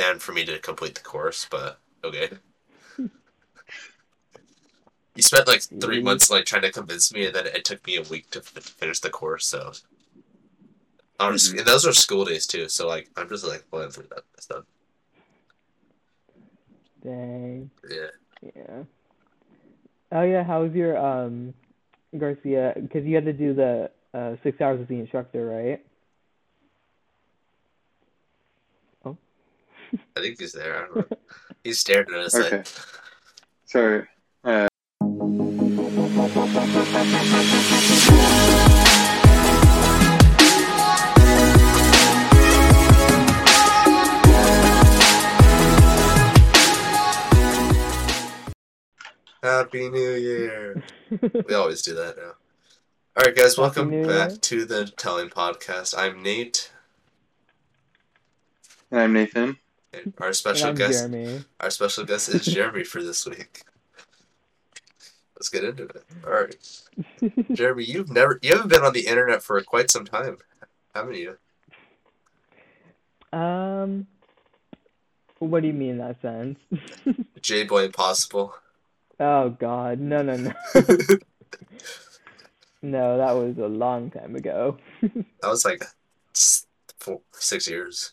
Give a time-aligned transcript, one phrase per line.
[0.00, 2.30] than for me to complete the course, but okay.
[5.16, 7.96] He spent like three months like trying to convince me, and then it took me
[7.96, 9.44] a week to f- finish the course.
[9.44, 9.72] So,
[11.18, 11.58] honestly, Mhm.
[11.58, 12.68] and those are school days too.
[12.68, 14.64] So like, I'm just like playing through that stuff.
[17.04, 17.70] Dang.
[17.90, 18.06] Yeah.
[18.54, 18.82] Yeah.
[20.12, 21.52] Oh yeah, how was your um
[22.16, 22.72] Garcia?
[22.80, 25.84] Because you had to do the uh, six hours with the instructor, right?
[30.16, 30.76] I think he's there.
[30.76, 31.16] I don't know.
[31.64, 32.34] He's staring at us.
[32.34, 32.58] Okay.
[32.58, 32.68] Like,
[33.64, 34.06] Sorry.
[34.44, 34.68] Uh,
[49.42, 50.82] Happy New Year.
[51.48, 52.34] We always do that now.
[53.16, 54.38] All right, guys, welcome back Year.
[54.38, 55.92] to the Telling Podcast.
[55.98, 56.70] I'm Nate,
[58.92, 59.58] and I'm Nathan.
[60.18, 61.08] Our special guest.
[61.08, 61.44] Jeremy.
[61.60, 63.62] Our special guest is Jeremy for this week.
[65.36, 66.04] Let's get into it.
[66.26, 66.54] All right,
[67.52, 70.36] Jeremy, you've never, you haven't been on the internet for quite some time,
[70.94, 71.36] haven't you?
[73.32, 74.06] um,
[75.38, 76.58] what do you mean in that sense?
[77.40, 78.54] J Boy Impossible.
[79.18, 80.52] oh God, no, no, no,
[82.82, 83.16] no.
[83.18, 84.76] That was a long time ago.
[85.40, 85.82] That was like
[86.98, 88.12] four, six years.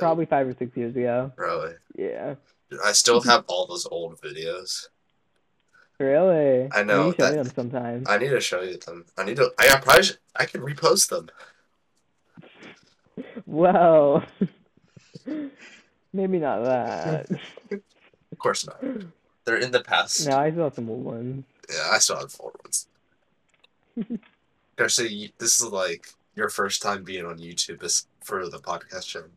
[0.00, 1.32] Probably five or six years ago.
[1.36, 1.74] Probably.
[1.96, 2.34] Yeah.
[2.84, 4.88] I still have all those old videos.
[5.98, 6.68] Really?
[6.72, 8.04] I know, You show me that- them sometime.
[8.08, 9.04] I need to show you them.
[9.18, 9.52] I need to.
[9.58, 11.28] I, I probably should, I can repost them.
[13.46, 14.24] Well,
[16.12, 17.30] maybe not that.
[17.70, 18.82] Of course not.
[19.44, 20.26] They're in the past.
[20.28, 21.44] No, I still have some old ones.
[21.70, 22.86] Yeah, I still have four ones.
[24.76, 29.28] Darcy, this is like your first time being on YouTube for the podcast channel.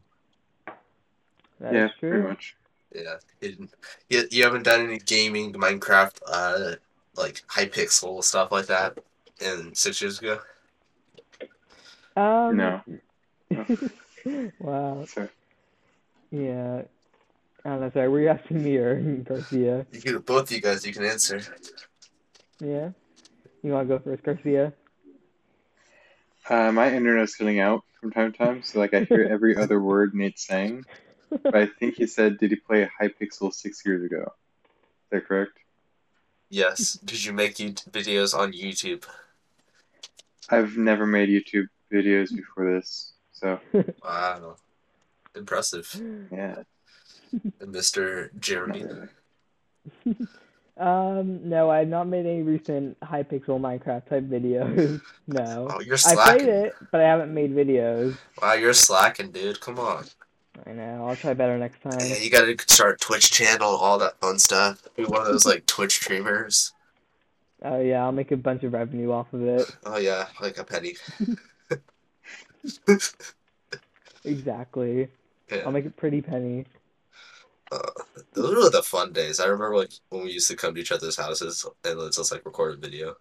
[1.64, 2.10] That's yeah, true.
[2.10, 2.56] pretty much.
[2.94, 3.68] Yeah, you,
[4.10, 6.76] you, you haven't done any gaming, Minecraft, uh,
[7.16, 8.98] like Hypixel stuff like that,
[9.40, 10.40] in six years ago.
[12.18, 12.82] Um, No.
[14.60, 15.06] wow.
[15.06, 15.30] Sorry.
[16.32, 16.82] Yeah.
[17.64, 17.92] I don't know.
[17.92, 19.86] Sorry, were you asking me or Garcia?
[19.94, 20.86] You can both you guys.
[20.86, 21.42] You can answer.
[22.60, 22.90] Yeah.
[23.62, 24.74] You want to go first, Garcia?
[26.50, 29.82] Uh, my internet's cutting out from time to time, so like I hear every other
[29.82, 30.84] word Nate's saying.
[31.42, 34.34] But I think he said, "Did he play Hypixel six years ago?"
[34.66, 35.58] Is that correct?
[36.50, 36.94] Yes.
[37.04, 39.06] Did you make YouTube videos on YouTube?
[40.50, 43.60] I've never made YouTube videos before this, so
[44.04, 44.58] Wow.
[45.36, 46.00] Impressive,
[46.32, 46.58] yeah.
[47.62, 48.30] Mr.
[48.40, 48.86] Jeremy.
[50.76, 55.00] Um, no, I've not made any recent Hypixel Minecraft type videos.
[55.28, 55.68] No.
[55.70, 56.48] Oh, you're I played slacking.
[56.50, 58.18] it, but I haven't made videos.
[58.42, 59.62] Wow, you're slacking, dude.
[59.62, 60.06] Come on.
[60.66, 61.08] I know.
[61.08, 62.00] I'll try better next time.
[62.00, 64.84] Yeah, you gotta start Twitch channel, all that fun stuff.
[64.96, 66.74] Be one of those like Twitch streamers.
[67.64, 69.76] Oh yeah, I'll make a bunch of revenue off of it.
[69.86, 70.96] Oh yeah, like a penny.
[74.26, 75.10] Exactly.
[75.52, 75.64] Yeah.
[75.66, 76.66] I'll make it pretty penny.
[77.72, 77.80] Uh,
[78.34, 79.40] those were the fun days.
[79.40, 82.32] I remember like when we used to come to each other's houses and let's just
[82.32, 83.16] like record a video.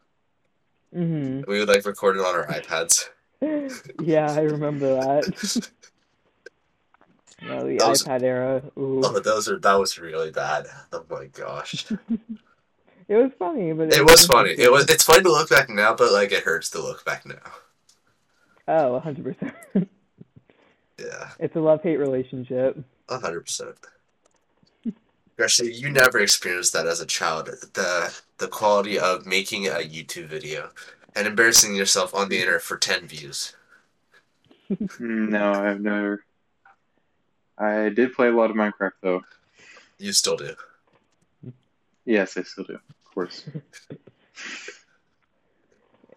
[0.94, 1.46] Mhm.
[1.46, 3.08] We would like record it on our iPads.
[4.00, 5.70] yeah, I remember that.
[7.46, 8.62] No, the That was- iPad era.
[8.78, 9.00] Ooh.
[9.04, 10.66] Oh, those are that was really bad.
[10.92, 11.86] Oh my gosh.
[13.08, 14.50] It was funny, but It was funny.
[14.52, 14.88] It was.
[14.88, 17.34] It's funny to look back now, but like it hurts to look back now.
[18.68, 19.52] Oh, 100%.
[20.98, 22.78] Yeah, it's a love-hate relationship.
[23.10, 23.74] a hundred percent.
[25.42, 27.46] Actually, you never experienced that as a child.
[27.74, 30.70] The the quality of making a YouTube video
[31.14, 33.54] and embarrassing yourself on the internet for ten views.
[35.00, 36.24] No, I've never.
[37.62, 39.22] I did play a lot of Minecraft though.
[39.98, 40.54] You still do.
[42.04, 43.44] Yes, I still do, of course.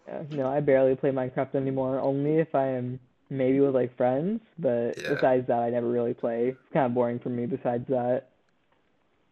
[0.08, 2.00] Yeah, uh, no, I barely play Minecraft anymore.
[2.00, 2.98] Only if I am
[3.30, 5.14] maybe with like friends, but Yeah.
[5.14, 6.48] besides that, I never really play.
[6.48, 7.46] It's kind of boring for me.
[7.46, 8.28] Besides that,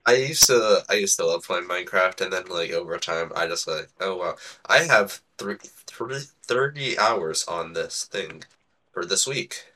[0.07, 3.47] I used to I used to love playing Minecraft and then like over time I
[3.47, 4.37] just like oh wow
[4.67, 5.57] I have three,
[5.87, 8.45] three, 30 hours on this thing
[8.93, 9.74] for this week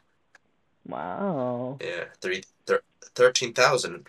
[0.89, 1.79] wow.
[1.81, 2.83] yeah three thir-
[3.15, 4.07] 13,000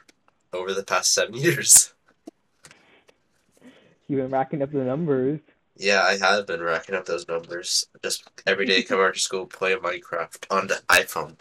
[0.53, 1.93] over the past seven years
[4.07, 5.39] You've been racking up the numbers.
[5.77, 9.75] yeah I have been racking up those numbers just every day come after school play
[9.75, 11.39] Minecraft on the iPhone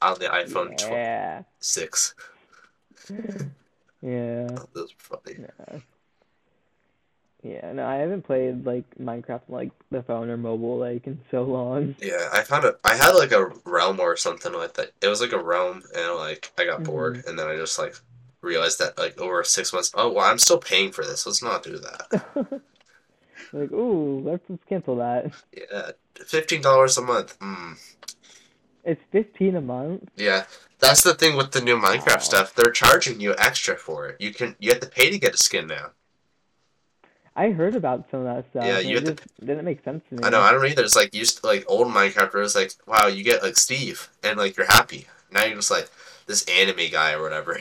[0.00, 1.42] on the iPhone Yeah.
[1.60, 2.14] 6
[4.02, 4.48] Yeah.
[4.74, 5.78] those are funny yeah.
[7.42, 11.42] Yeah, no, I haven't played like Minecraft like the phone or mobile like in so
[11.42, 11.96] long.
[12.00, 12.78] Yeah, I found it.
[12.84, 14.92] I had like a realm or something like that.
[15.00, 17.96] It was like a realm, and like I got bored, and then I just like
[18.42, 19.90] realized that like over six months.
[19.94, 21.26] Oh well, I'm still paying for this.
[21.26, 22.22] Let's not do that.
[23.52, 25.32] like, ooh, let's just cancel that.
[25.52, 25.90] Yeah,
[26.24, 27.38] fifteen dollars a month.
[27.40, 27.76] Mm.
[28.84, 30.08] It's fifteen a month.
[30.16, 30.44] Yeah,
[30.78, 32.18] that's the thing with the new Minecraft Wow.
[32.18, 32.54] stuff.
[32.54, 34.20] They're charging you extra for it.
[34.20, 35.90] You can you have to pay to get a skin now.
[37.34, 38.64] I heard about some of that stuff.
[38.66, 40.20] Yeah, you it have just didn't make sense to me.
[40.22, 40.40] I know.
[40.40, 40.82] I don't either.
[40.82, 44.10] It's like used to, like old Minecraft where it's like, wow, you get like Steve,
[44.22, 45.06] and like you're happy.
[45.30, 45.88] Now you're just like
[46.26, 47.60] this anime guy or whatever.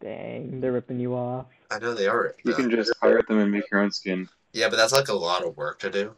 [0.00, 1.46] Dang, they're ripping you off.
[1.70, 2.34] I know they are.
[2.44, 4.28] You can just hire them and make your own skin.
[4.52, 6.14] Yeah, but that's like a lot of work to do.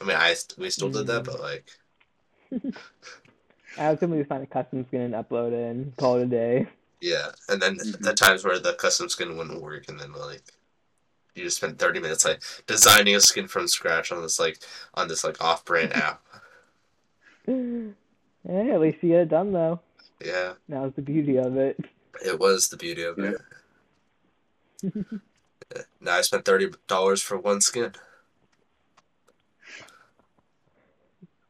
[0.00, 1.26] I mean, I st- we still did that, mm.
[1.26, 1.66] but like,
[3.78, 6.26] I was simply just find a custom skin and upload it and call it a
[6.26, 6.66] day.
[7.00, 7.30] Yeah.
[7.48, 8.00] And then Mhm.
[8.00, 10.42] the times where the custom skin wouldn't work, and then like,
[11.34, 14.58] you just spent thirty minutes like designing a skin from scratch on this like
[14.94, 16.22] on this like off-brand app.
[17.46, 17.92] Hey,
[18.70, 19.80] at least you get it done though.
[20.24, 21.78] Yeah, That was the beauty of it.
[22.24, 23.40] it was the beauty of it.
[24.82, 24.90] Yeah.
[26.00, 27.92] Now I spent thirty dollars for one skin.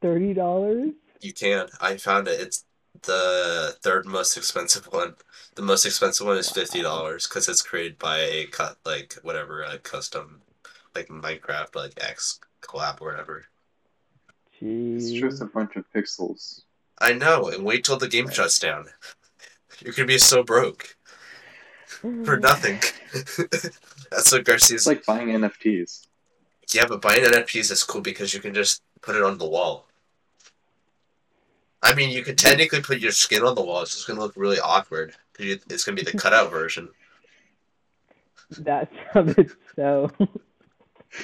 [0.02, 0.90] Thirty dollars?
[1.20, 1.68] You can.
[1.80, 2.40] I found it.
[2.40, 2.64] It's
[3.02, 5.14] the third most expensive one.
[5.54, 9.62] The most expensive one is fifty dollars because it's created by a cut like whatever
[9.62, 10.42] a custom
[10.94, 13.46] like Minecraft like X collab or whatever.
[14.60, 15.20] It's Jeez.
[15.20, 16.62] just a bunch of pixels.
[17.00, 17.48] I know.
[17.48, 18.86] And wait till the game shuts down.
[19.80, 20.96] You're gonna be so broke
[22.24, 22.80] for nothing.
[24.10, 26.06] That's what Garcia's It's like buying NFTs.
[26.72, 29.87] Yeah, but buying NFTs is cool because you can just put it on the wall.
[31.82, 33.82] I mean, you could technically put your skin on the wall.
[33.82, 36.88] It's just gonna look really awkward because it's gonna be the cutout version.
[38.60, 40.10] That sounded so.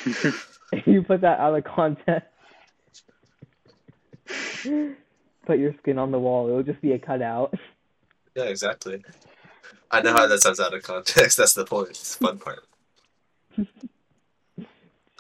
[0.85, 2.29] you put that out of context.
[5.47, 6.49] Put your skin on the wall.
[6.49, 7.55] It'll just be a cutout.
[8.35, 9.03] Yeah, exactly.
[9.91, 11.37] I know how that sounds out of context.
[11.37, 11.91] That's the point.
[11.91, 12.67] It's the fun part.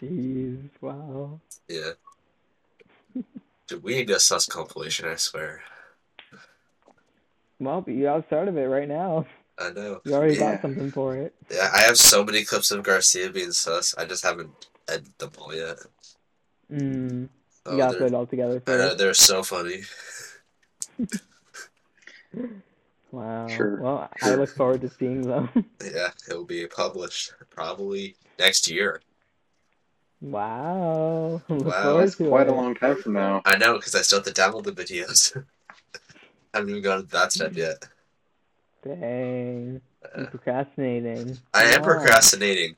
[0.00, 1.40] Jeez, wow.
[1.68, 1.92] Yeah.
[3.66, 5.08] Dude, we need a sus compilation.
[5.08, 5.62] I swear.
[7.58, 9.26] Well, but you got start of it right now.
[9.58, 10.00] I know.
[10.04, 10.52] You already Yeah.
[10.52, 11.34] got something for it.
[11.50, 13.94] Yeah, I have so many clips of Garcia being sus.
[13.96, 14.50] I just haven't
[14.88, 15.78] edited them all yet.
[16.70, 17.28] Mm, you
[17.66, 19.82] Oh, gotta put they're, it all together I know, they're so funny.
[23.12, 23.46] Wow.
[23.46, 25.48] Sure, Well, I look forward to seeing them.
[25.84, 29.00] Yeah, it'll be published probably next year.
[30.30, 31.42] Wow.
[31.48, 32.52] Look Wow, forward That's to quite it.
[32.52, 33.42] a long time from now.
[33.44, 35.36] I know because I still have to download the videos.
[36.54, 37.88] I haven't even gone to that step yet.
[38.84, 39.80] Dang.
[40.04, 41.38] Uh, You're procrastinating.
[41.52, 41.84] I am on.
[41.84, 42.76] procrastinating.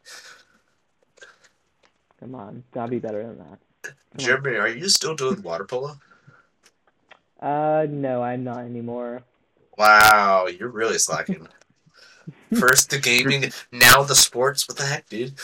[2.20, 2.62] Come on.
[2.72, 3.58] Gotta be better than that.
[3.82, 4.18] Come on.
[4.18, 5.98] Jeremy, are you still doing water polo?
[7.40, 9.22] Uh, no, I'm not anymore.
[9.76, 11.46] Wow, you're really slacking.
[12.58, 14.66] First the gaming, now the sports.
[14.66, 15.34] What the heck, dude?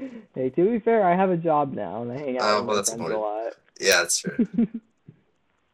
[0.34, 2.66] Hey, to be fair, I have a job now and I hang out Oh, with
[2.66, 3.20] well, my that's friends a point.
[3.20, 3.52] lot.
[3.80, 4.46] Yeah, that's true.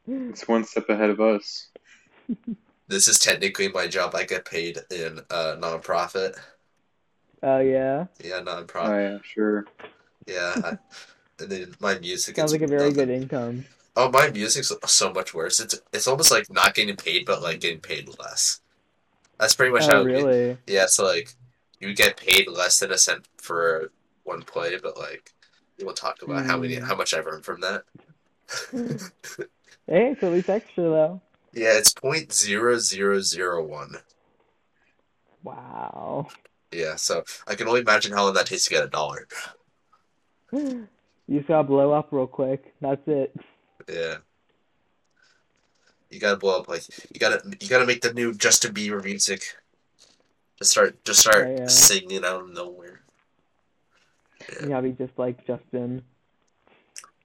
[0.08, 1.68] It's one step ahead of us.
[2.88, 4.14] This is technically my job.
[4.14, 6.36] I get paid in uh nonprofit.
[7.42, 9.12] Oh yeah, Yeah, Oh nonprofit.
[9.14, 9.64] yeah, sure.
[10.26, 10.54] Yeah.
[10.62, 10.78] I,
[11.40, 12.36] and then my music.
[12.36, 12.94] sounds like a very nothing.
[12.94, 13.64] good income.
[13.96, 15.58] Oh, my music's so much worse.
[15.58, 18.60] It's it's almost like not getting paid, but like getting paid less.
[19.40, 19.98] That's pretty much how.
[19.98, 20.58] Oh it- really?
[20.68, 21.34] Yeah, so like
[21.80, 23.90] you get paid less than a cent for
[24.26, 25.32] one play, but like
[25.82, 26.84] we'll talk about how many Mm.
[26.86, 27.82] how much I've earned from that.
[29.88, 31.20] Hey, it's at least extra though.
[31.52, 33.98] Yeah, it's point zero zero zero one.
[35.44, 36.26] Wow.
[36.72, 39.28] Yeah, so I can only imagine how long that takes to get a dollar.
[40.52, 40.88] You
[41.30, 42.74] just gotta blow up real quick.
[42.80, 43.32] That's it.
[43.88, 44.16] Yeah.
[46.10, 49.56] You gotta blow up like you gotta you gotta make the new Justin Bieber music.
[50.58, 51.66] Just start just start Oh, yeah.
[51.68, 53.02] singing out of nowhere.
[54.60, 56.02] You gotta be just like Justin.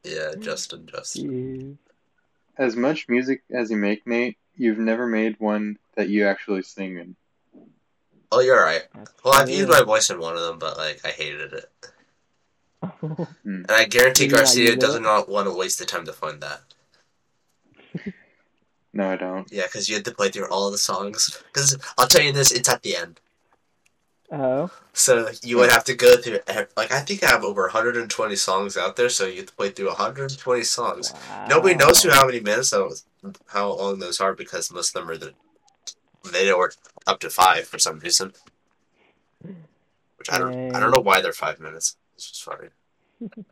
[0.04, 1.30] Yeah, Justin, Justin.
[1.30, 1.78] Jeez.
[2.58, 6.98] As much music as you make, Nate, you've never made one that you actually sing
[6.98, 7.16] in.
[8.32, 8.84] Oh, you're right.
[8.96, 11.70] That's Well, I've used my voice in one of them, but like I hated it.
[13.04, 13.28] Hmm.
[13.44, 14.80] And I guarantee Did you not Garcia use it?
[14.80, 16.62] does not want to waste the time to find that.
[18.94, 19.52] No, I don't.
[19.52, 21.42] Yeah, because you had to play through all the songs.
[21.48, 23.20] Because I'll tell you this, it's at the end.
[24.32, 24.72] Oh.
[24.94, 26.40] So you would have to go through,
[26.76, 29.70] like, I think I have over 120 songs out there, so you have to play
[29.70, 31.14] through 120 songs.
[31.14, 31.48] Wow.
[31.50, 33.06] Nobody knows how many minutes, was,
[33.48, 35.34] how long those are, because most of them are the,
[36.32, 36.74] they were
[37.08, 38.34] up to five for some reason.
[39.42, 41.98] Which I don't I don't know why they're five minutes.
[42.16, 42.70] It's just funny.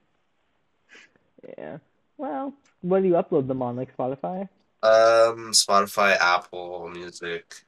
[1.57, 1.77] Yeah.
[2.17, 4.41] Well, what do you upload them on, like Spotify?
[4.83, 7.63] Um, Spotify, Apple Music.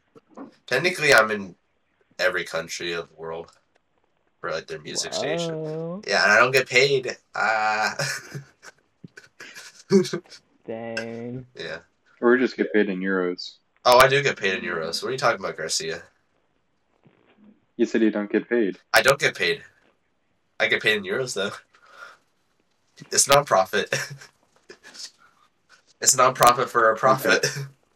[0.68, 1.56] Technically, I'm in
[2.20, 3.52] every country of the world
[4.40, 6.02] for like their music station.
[6.08, 7.16] Yeah, and I don't get paid.
[7.36, 7.96] Ah.
[10.66, 11.46] Dang.
[11.56, 11.80] yeah.
[12.22, 13.56] Or just get paid in euros.
[13.84, 15.02] Oh, I do get paid in euros.
[15.02, 16.04] What are you talking about, Garcia?
[17.78, 18.78] You said you don't get paid.
[18.94, 19.64] I don't get paid.
[20.60, 21.52] I get paid in euros though.
[23.12, 23.92] It's not profit.
[26.02, 27.48] it's not profit for a profit.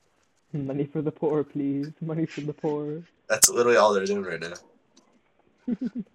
[0.53, 1.91] Money for the poor, please.
[2.01, 3.03] Money for the poor.
[3.27, 5.75] That's literally all they're doing right now.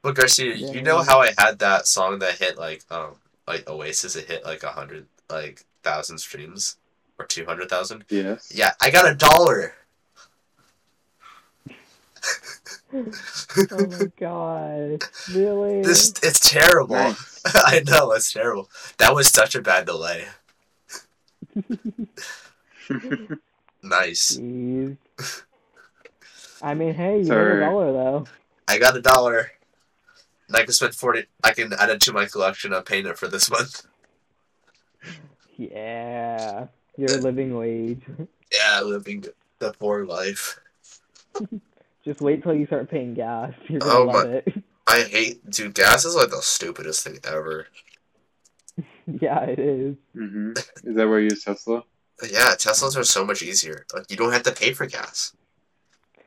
[0.00, 3.16] But Garcia, you know how I had that song that hit like um
[3.48, 6.76] like Oasis, it hit like a hundred like thousand streams
[7.18, 8.04] or two hundred thousand.
[8.08, 8.52] Yes.
[8.54, 9.74] Yeah, I got a dollar.
[12.92, 15.02] Oh my god.
[15.34, 15.82] Really?
[15.82, 16.94] this it's terrible.
[16.94, 17.42] Nice.
[17.54, 18.70] I know it's terrible.
[18.98, 20.26] That was such a bad delay.
[23.80, 24.36] Nice.
[24.36, 24.96] Jeez.
[26.62, 28.24] I mean, hey, you made a dollar though.
[28.66, 29.50] I got a dollar.
[30.48, 31.24] And I can spend forty.
[31.44, 33.86] I can add it to my collection of payment for this month.
[35.56, 36.66] Yeah.
[36.96, 38.02] Your living wage.
[38.52, 39.24] Yeah, living
[39.58, 40.58] the poor life.
[42.04, 43.52] Just wait till you start paying gas.
[43.68, 44.48] You're gonna Oh love my- it.
[44.86, 45.74] I hate dude.
[45.74, 47.66] Gas is like the stupidest thing ever.
[49.06, 49.96] yeah, it is.
[50.14, 51.82] hmm Is that where you use Tesla?
[52.22, 53.84] Yeah, Teslas are so much easier.
[53.94, 55.34] Like you don't have to pay for gas.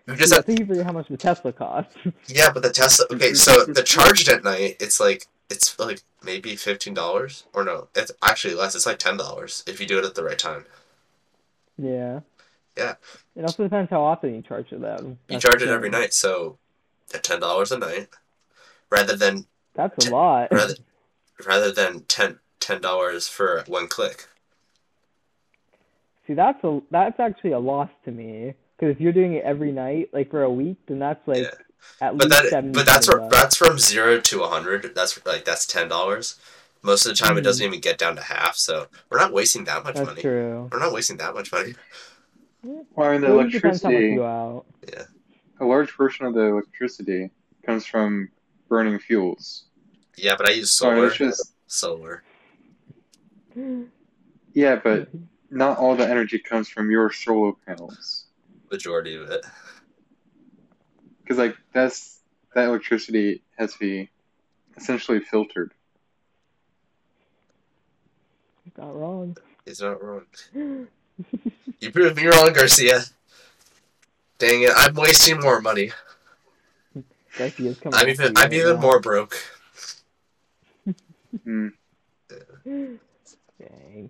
[0.07, 1.95] You just Yeah, have, thank you for how much the Tesla costs.
[2.27, 3.05] yeah, but the Tesla.
[3.11, 7.87] Okay, so the charged at night, it's like it's like maybe fifteen dollars or no,
[7.95, 8.75] it's actually less.
[8.75, 10.65] It's like ten dollars if you do it at the right time.
[11.77, 12.21] yeah.
[12.77, 12.95] Yeah.
[13.35, 15.17] It also depends how often you charge it though.
[15.27, 16.57] You charge it every night, so
[17.13, 18.07] at ten dollars a night,
[18.89, 20.47] rather than That's a Ten- lot.
[20.51, 20.75] rather
[21.45, 24.27] rather than ten ten dollars for one click.
[26.27, 28.53] See, that's a that's actually a loss to me.
[28.81, 31.51] Because if you're doing it every night, like for a week, then that's like Yeah.
[32.01, 32.73] at But least that seventy.
[32.73, 34.95] but that's something from, that's from zero to a hundred.
[34.95, 36.39] That's like that's ten dollars.
[36.81, 37.43] Most of the time, it Mhm.
[37.43, 38.55] doesn't even get down to half.
[38.55, 40.21] So we're not wasting that much That's money.
[40.23, 40.67] true.
[40.71, 41.75] We're not wasting that much money.
[42.63, 44.65] Well, I mean, the It really depends how much electricity, you out.
[45.59, 47.29] a large portion of the electricity
[47.63, 48.31] comes from
[48.67, 49.65] burning fuels.
[50.17, 51.05] Yeah, but I use solar.
[51.05, 52.23] it's just, Solar.
[54.53, 55.07] yeah, but
[55.51, 58.25] not all the energy comes from your solar panels.
[58.71, 59.45] Majority of it.
[61.21, 62.19] Because, like, that's,
[62.55, 64.09] that electricity has to be
[64.77, 65.73] essentially filtered.
[68.65, 69.37] It's not wrong.
[69.65, 70.25] He's not wrong.
[70.53, 73.01] You proved me wrong, Garcia.
[74.39, 74.71] Dang it!
[74.75, 75.91] I'm wasting more money.
[77.37, 78.81] Garcia's coming I'm even I'm right even now.
[78.81, 79.35] more broke.
[81.47, 81.71] Mm.
[82.65, 84.09] Dang.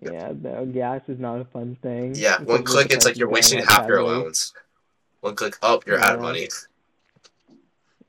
[0.00, 2.14] Yeah, no, gas is not a fun thing.
[2.14, 4.52] Yeah, one Especially click, it's like you're wasting half your allowance.
[5.20, 6.48] One click up, you're out of money.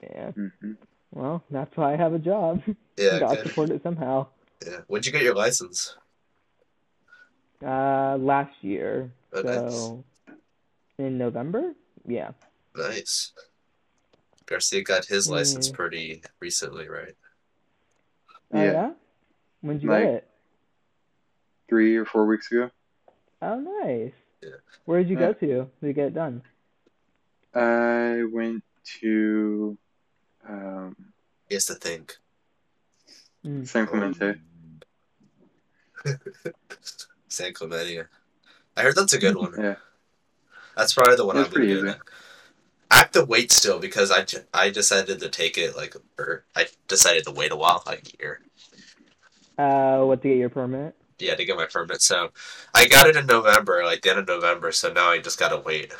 [0.03, 0.31] Yeah.
[0.31, 0.73] hmm
[1.11, 2.61] Well, that's why I have a job.
[2.97, 4.27] Yeah, Got to support it somehow.
[4.67, 4.79] Yeah.
[4.87, 5.95] When'd you get your license?
[7.65, 9.09] Uh, last year.
[9.31, 9.73] Oh, nice.
[9.73, 10.03] So
[10.97, 11.73] in November?
[12.05, 12.31] Yeah.
[12.75, 13.31] Nice.
[14.47, 15.73] Garcia got his license Mm.
[15.73, 17.15] pretty recently, right?
[18.53, 18.71] Oh Yeah.
[18.71, 18.91] yeah.
[19.61, 20.27] When'd you Like- get it?
[21.69, 22.71] Three or four weeks ago.
[23.41, 24.11] Oh, nice.
[24.41, 24.49] Yeah.
[24.85, 25.27] Where did you Yeah.
[25.27, 25.47] go to?
[25.47, 26.41] Did you get it done?
[27.53, 28.63] I went
[29.01, 29.77] to
[30.47, 30.95] um,
[31.47, 32.17] He has to think.
[33.45, 33.67] Mm.
[33.67, 34.39] San Clemente.
[37.27, 38.03] San Clemente.
[38.75, 39.53] I heard that's a good one.
[39.57, 39.75] Yeah.
[40.75, 41.87] That's probably the one It's I'm pretty gonna do.
[41.89, 41.97] easy.
[42.91, 46.65] I have to wait still because I, I decided to take it like or I
[46.87, 48.41] decided to wait a while like a year.
[49.57, 50.95] Uh, what to get your permit?
[51.19, 52.01] Yeah, to get my permit.
[52.01, 52.31] So
[52.73, 54.71] I got it in November, like the end of November.
[54.71, 55.93] So now I just gotta wait.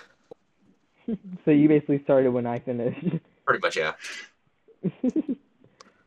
[1.43, 3.03] So you basically started when I finished.
[3.45, 3.93] Pretty much, yeah.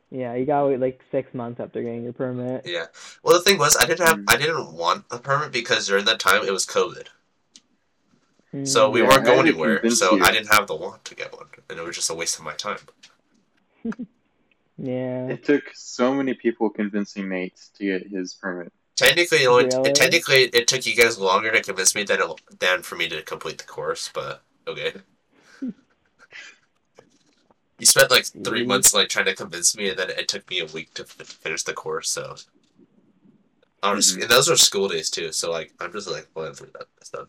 [0.09, 2.65] yeah, you gotta wait like six months after getting your permit.
[2.65, 2.85] Yeah.
[3.21, 4.21] Well, the thing was, I didn't have.
[4.29, 7.07] I didn't want a permit because during that time it was COVID.
[8.53, 8.67] Mm.
[8.67, 9.89] So we Yeah, weren't going anywhere.
[9.89, 10.23] So you.
[10.23, 12.45] I didn't have the want to get one, and it was just a waste of
[12.45, 12.77] my time.
[14.77, 15.27] Yeah.
[15.27, 18.73] It took so many people convincing Nate to get his permit.
[18.95, 19.91] Technically, it only, Really?
[19.93, 23.21] technically, it took you guys longer to convince me than it, than for me to
[23.23, 24.09] complete the course.
[24.13, 24.93] But okay.
[27.79, 30.59] You spent like three months like trying to convince me, and then it took me
[30.59, 32.09] a week to f- finish the course.
[32.09, 32.35] So,
[33.81, 34.23] honestly, Mhm.
[34.23, 35.31] and those are school days too.
[35.31, 37.27] So like, I'm just like going through that stuff.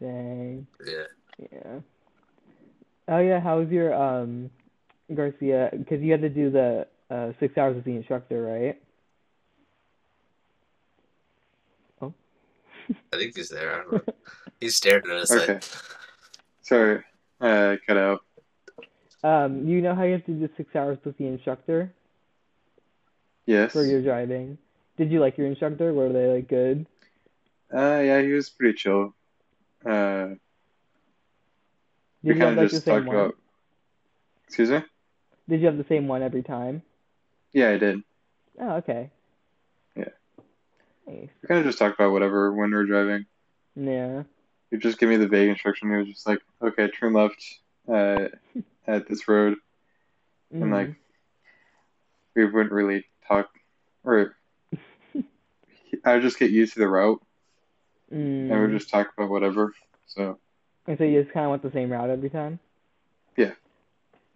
[0.00, 0.66] Dang.
[0.86, 1.04] Yeah.
[1.52, 1.80] Yeah.
[3.08, 4.50] Oh yeah, how was your um
[5.14, 5.70] Garcia?
[5.72, 8.80] Because you had to do the uh six hours with the instructor, right?
[13.12, 13.72] I think he's there.
[13.74, 14.14] I don't know.
[14.60, 15.54] He's staring at us Okay.
[15.54, 15.64] like,
[16.62, 17.02] Sorry,
[17.40, 18.20] uh, cut out.
[19.22, 21.92] um, you know how you have to do six hours with the instructor
[23.46, 23.72] Yes.
[23.72, 24.58] for your driving?
[24.96, 25.92] Did you like your instructor?
[25.92, 26.86] Were they like good?
[27.72, 29.14] Uh, yeah, he was pretty chill.
[29.84, 30.34] Uh,
[32.24, 33.16] Did you kind of like just same talked one?
[33.16, 33.34] about.
[34.48, 34.80] Excuse me?
[35.48, 36.82] Did you have the same one every time?
[37.52, 38.00] Yeah, I did.
[38.60, 39.10] Oh, okay.
[41.06, 41.14] Yeah.
[41.14, 41.28] Nice.
[41.42, 43.26] We kind of just talked about whatever when we're driving.
[43.74, 44.24] Yeah.
[44.70, 45.90] He just gave me the vague instruction.
[45.90, 47.42] He was just like, okay, turn left
[47.88, 48.28] uh,
[48.86, 49.56] at this road.
[50.50, 50.96] And like, Mhm.
[52.34, 53.48] we wouldn't really talk,
[54.04, 54.36] or
[56.04, 57.20] I would just get used to the route
[58.10, 58.68] and Mm.
[58.70, 59.72] we'd just talk about whatever.
[60.06, 60.38] So,
[60.86, 62.60] And so you just kind of went the same route every time?
[63.36, 63.52] Yeah.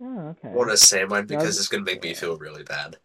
[0.03, 0.49] Oh, okay.
[0.49, 2.97] I want to say mine because was- it's gonna make me feel really bad.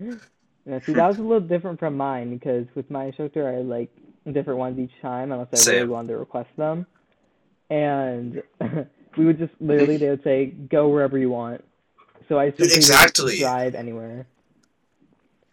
[0.66, 3.66] Yeah, see, that was a little different from mine because with my instructor, I had,
[3.66, 3.90] like
[4.30, 6.86] different ones each time unless I really wanted to request them.
[7.68, 8.42] And
[9.18, 11.64] we would just literally, they would say, go wherever you want.
[12.28, 13.38] So I simply would just exactly.
[13.38, 14.26] drive anywhere.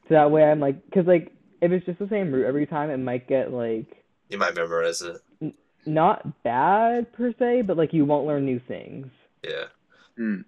[0.07, 2.89] So that way I'm like, because like if it's just the same route every time,
[2.89, 5.17] it might get like You might memorize it.
[5.41, 5.53] N-
[5.85, 9.07] not bad per se, but like you won't learn new things.
[9.43, 9.65] Yeah.
[10.19, 10.43] mm,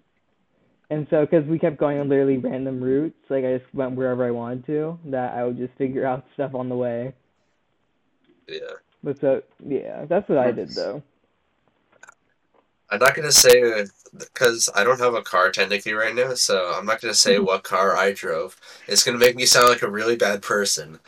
[0.92, 4.26] And so, because we kept going on literally random routes, like I just went wherever
[4.26, 7.14] I wanted to, that I would just figure out stuff on the way.
[8.46, 8.74] Yeah.
[9.02, 11.02] But so, yeah, that's what I did though.
[12.90, 13.86] I'm not gonna say
[14.18, 17.64] because I don't have a car technically right now, so I'm not gonna say what
[17.64, 18.60] car I drove.
[18.86, 20.98] It's gonna make me sound like a really bad person.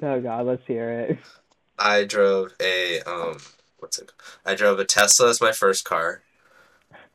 [0.00, 1.18] Oh God, let's hear it.
[1.76, 3.38] I drove a um,
[3.78, 4.12] what's it?
[4.46, 6.22] I drove a Tesla as my first car,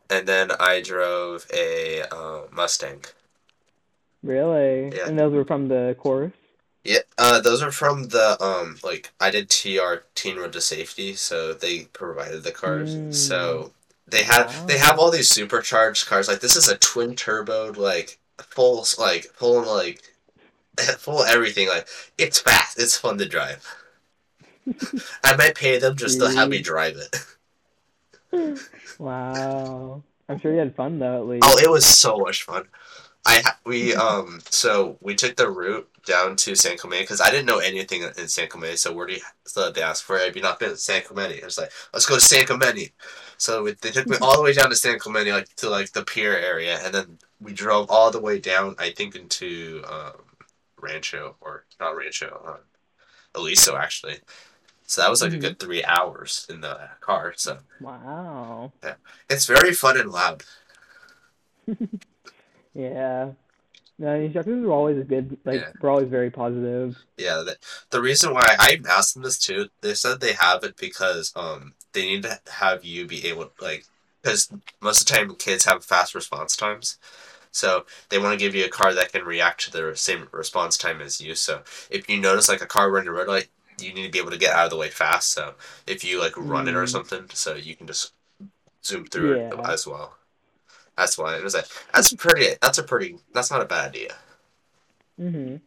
[0.09, 3.05] and then I drove a uh, Mustang.
[4.23, 4.95] Really?
[4.95, 5.07] Yeah.
[5.07, 6.33] And those were from the course?
[6.83, 11.13] Yeah, uh, those are from the um, like I did TR Teen Road to Safety,
[11.13, 12.95] so they provided the cars.
[12.95, 13.13] Mm.
[13.13, 13.71] So
[14.07, 16.27] they have they have all these supercharged cars.
[16.27, 20.01] Like this is a twin turbo, like full like full like
[20.97, 21.67] full everything.
[21.67, 22.79] Like it's fast.
[22.79, 23.65] It's fun to drive.
[25.23, 27.15] I might pay them just to have me drive it.
[28.99, 30.03] Wow.
[30.27, 31.43] I'm sure you had fun though, at least.
[31.45, 32.65] Oh, it was so much fun.
[33.25, 37.47] I we um so we took the route down to San Clemente because I didn't
[37.47, 38.77] know anything in San Clemente.
[38.77, 40.17] So where do you so they asked for?
[40.17, 41.41] Have you not been to San Clemente?
[41.41, 42.93] I was like, let's go to San Clemente.
[43.37, 45.91] So we, they took me all the way down to San Clemente, like to like
[45.91, 48.75] the pier area, and then we drove all the way down.
[48.79, 50.21] I think into um,
[50.79, 54.19] Rancho or not Rancho, uh, Aliso actually.
[54.89, 55.41] So that was like a Mhm.
[55.41, 57.33] good three hours in the car.
[57.37, 58.71] So Wow.
[58.83, 58.95] yeah,
[59.29, 60.43] it's very fun and loud.
[62.73, 63.31] Yeah.
[63.97, 65.37] No, the instructors were always good.
[65.45, 65.71] Like, Yeah.
[65.81, 66.95] were always very positive.
[67.17, 67.57] Yeah, the,
[67.91, 71.73] the reason why I asked them this too, they said they have it because um
[71.93, 73.85] they need to have you be able like
[74.23, 74.49] because
[74.81, 76.97] most of the time kids have fast response times,
[77.51, 80.77] so they want to give you a car that can react to the same response
[80.77, 81.35] time as you.
[81.35, 83.49] So if you notice like a car running a red light,
[83.83, 85.31] you need to be able to get out of the way fast.
[85.31, 85.53] So
[85.87, 86.89] if you like run it or Mm.
[86.89, 88.13] something, so you can just
[88.83, 90.15] zoom through it as well.
[90.97, 92.55] That's why it was like that's pretty.
[92.61, 93.17] That's a pretty.
[93.33, 94.15] That's not a bad idea.
[95.19, 95.61] Mm Mhm.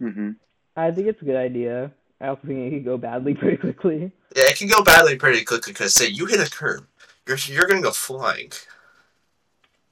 [0.00, 0.30] Mm hmm
[0.76, 1.90] I think it's a good idea.
[2.20, 4.12] I also think it could go badly pretty quickly.
[4.36, 6.86] Yeah, it can go badly pretty quickly because say you hit a curb,
[7.26, 8.52] you're you're gonna go flying.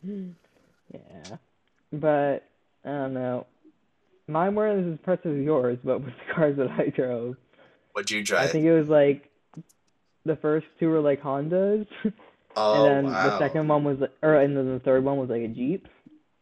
[0.93, 1.37] Yeah.
[1.93, 2.45] But
[2.85, 3.47] I don't know.
[4.29, 7.37] Mine weren't as impressive as yours, but with the cars that I drove.
[7.97, 8.51] What'd you drive?
[8.51, 9.31] I think it was like
[10.27, 11.87] the first two were like Hondas,
[12.57, 13.31] oh and then wow.
[13.31, 15.89] the second one was or and then the third one was like a Jeep.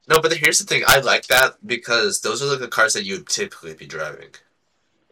[0.09, 0.83] No, but here's the thing.
[0.85, 4.31] I like that because those are like the cars that you would typically be driving.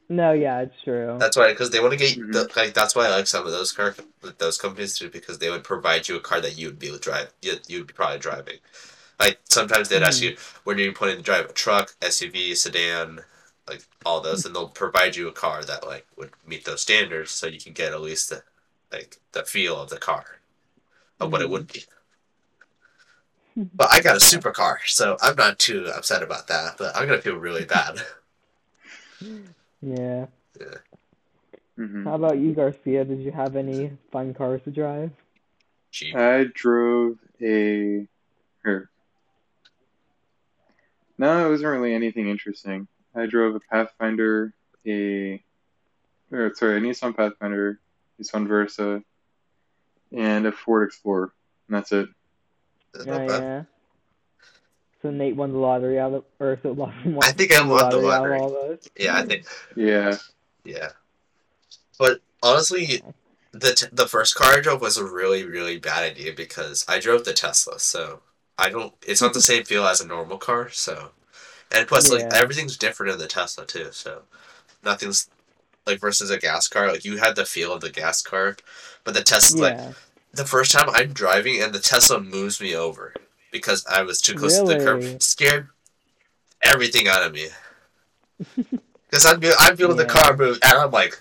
[0.09, 1.17] No, yeah, it's true.
[1.21, 2.75] That's why, because they want to get the, like.
[2.75, 3.95] That's why I like some of those car
[4.39, 7.33] those companies too, because they would provide you a car that you would be drive.
[7.41, 8.57] You you'd be probably driving.
[9.21, 10.31] Like sometimes they'd ask Mhm.
[10.31, 13.21] you, "When are you planning to drive a truck, SUV, sedan,
[13.73, 17.31] like all those?" And they'll provide you a car that like would meet those standards,
[17.31, 18.43] so you can get at least the
[18.93, 20.25] like the feel of the car
[21.21, 21.85] of what it would be.
[23.57, 26.77] But I got a supercar, so I'm not too upset about that.
[26.79, 28.01] But I'm gonna feel really bad.
[29.83, 30.27] Yeah.
[31.77, 33.05] hmm How about you, Garcia?
[33.05, 35.11] Did you have any fun cars to drive?
[35.91, 36.15] Gee.
[36.15, 38.07] I drove a.
[38.65, 38.91] Or,
[41.19, 42.87] no, it wasn't really anything interesting.
[43.15, 44.55] I drove a Pathfinder,
[44.87, 45.43] a.
[46.31, 47.79] Or, sorry, a Nissan Pathfinder,
[48.21, 49.03] Nissan Versa,
[50.13, 51.33] and a Ford Explorer.
[51.69, 52.09] and that's it.
[53.07, 53.63] Not Oh, yeah.
[55.03, 57.91] So Nate won the lottery out of, or so Lawson won I think I won
[57.91, 58.37] the out lottery.
[58.37, 58.89] of all those.
[58.99, 59.47] Yeah, I think
[59.77, 60.17] Yeah.
[60.65, 60.91] yeah.
[61.99, 63.03] But honestly,
[63.53, 66.99] the t- the first car I drove was a really really bad idea because I
[67.01, 68.21] drove the Tesla, so
[68.57, 68.95] I don't.
[69.07, 71.11] It's not the same feel as a normal car, so.
[71.75, 74.23] And plus, like everything's different in the Tesla too, so
[74.85, 75.31] nothing's
[75.87, 76.89] like versus a gas car.
[76.89, 78.57] Like you had the feel of the gas car,
[79.05, 79.81] but the Tesla, like
[80.33, 83.15] the first time I'm driving and the Tesla moves me over
[83.51, 84.85] because I was too close to the Really?
[84.85, 85.69] curb, scared
[86.63, 87.49] everything out of me.
[89.11, 91.21] Because I'm I'm feeling the car move, and I'm like,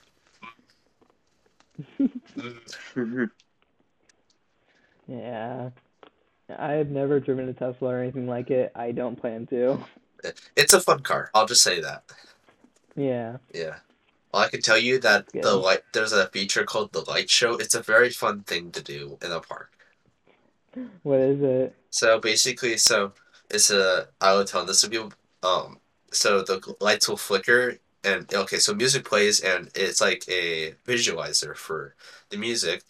[2.37, 3.29] mm,
[5.07, 5.69] Yeah.
[6.57, 8.71] I've never driven a Tesla or anything like it.
[8.75, 9.77] I don't plan to.
[10.55, 11.29] It's a fun car.
[11.33, 12.03] I'll just say that.
[12.95, 13.37] Yeah.
[13.53, 13.77] Yeah.
[14.33, 17.55] Well, I can tell you that the light there's a feature called the light show.
[17.55, 19.71] It's a very fun thing to do in the park.
[21.03, 21.75] What is it?
[21.89, 23.13] So basically, so
[23.49, 25.79] it's a I will tell this will be um
[26.11, 31.55] so the lights will flicker and okay so music plays and it's like a visualizer
[31.55, 31.95] for
[32.29, 32.83] the music,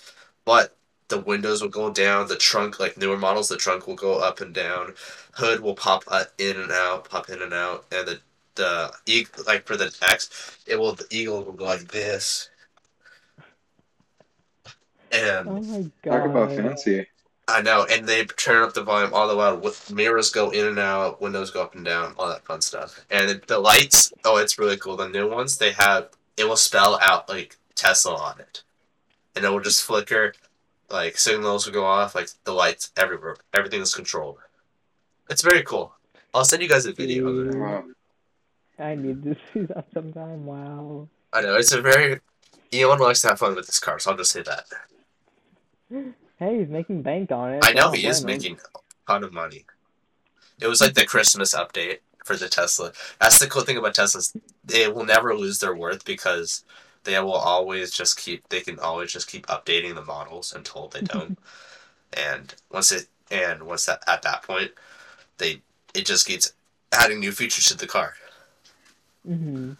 [0.45, 0.77] but
[1.11, 2.27] the windows will go down.
[2.27, 4.95] The trunk like newer models, the trunk will go up and down.
[5.33, 8.19] Hood will pop uh, in and out, pop in and out, and the
[8.55, 12.49] the e- like for the X, it will the eagle will go like this.
[15.11, 16.21] And Oh my god.
[16.21, 17.07] Talk about fancy.
[17.47, 19.57] I know, and they turn up the volume all the while.
[19.57, 23.05] With mirrors go in and out, windows go up and down, all that fun stuff.
[23.09, 24.95] And the lights, oh, it's really cool.
[24.95, 28.63] The new ones, they have it will spell out like Tesla on it,
[29.35, 30.33] and it will just flicker,
[30.91, 33.37] like signals will go off, like the lights everywhere.
[33.53, 34.37] Everything is controlled.
[35.29, 35.93] It's very cool.
[36.33, 37.57] I'll send you guys a video of it.
[37.57, 37.83] Wow.
[38.79, 40.45] I need to see that sometime.
[40.45, 41.07] Wow.
[41.33, 42.19] I know it's a very.
[42.73, 44.65] Elon likes to have fun with this car, so I'll just say that.
[46.39, 47.65] Hey, he's making bank on it.
[47.65, 48.79] I know so he is why making a
[49.11, 49.65] ton of money.
[50.61, 52.93] It was like the Christmas update for the Tesla.
[53.19, 54.35] That's the cool thing about Teslas.
[54.63, 56.63] They will never lose their worth because
[57.03, 61.01] they will always just keep they can always just keep updating the models until they
[61.01, 61.37] don't.
[62.13, 64.71] and once it and once that at that point
[65.37, 65.61] they
[65.93, 66.53] it just keeps
[66.91, 68.13] adding new features to the car.
[69.27, 69.77] Mm Mhm.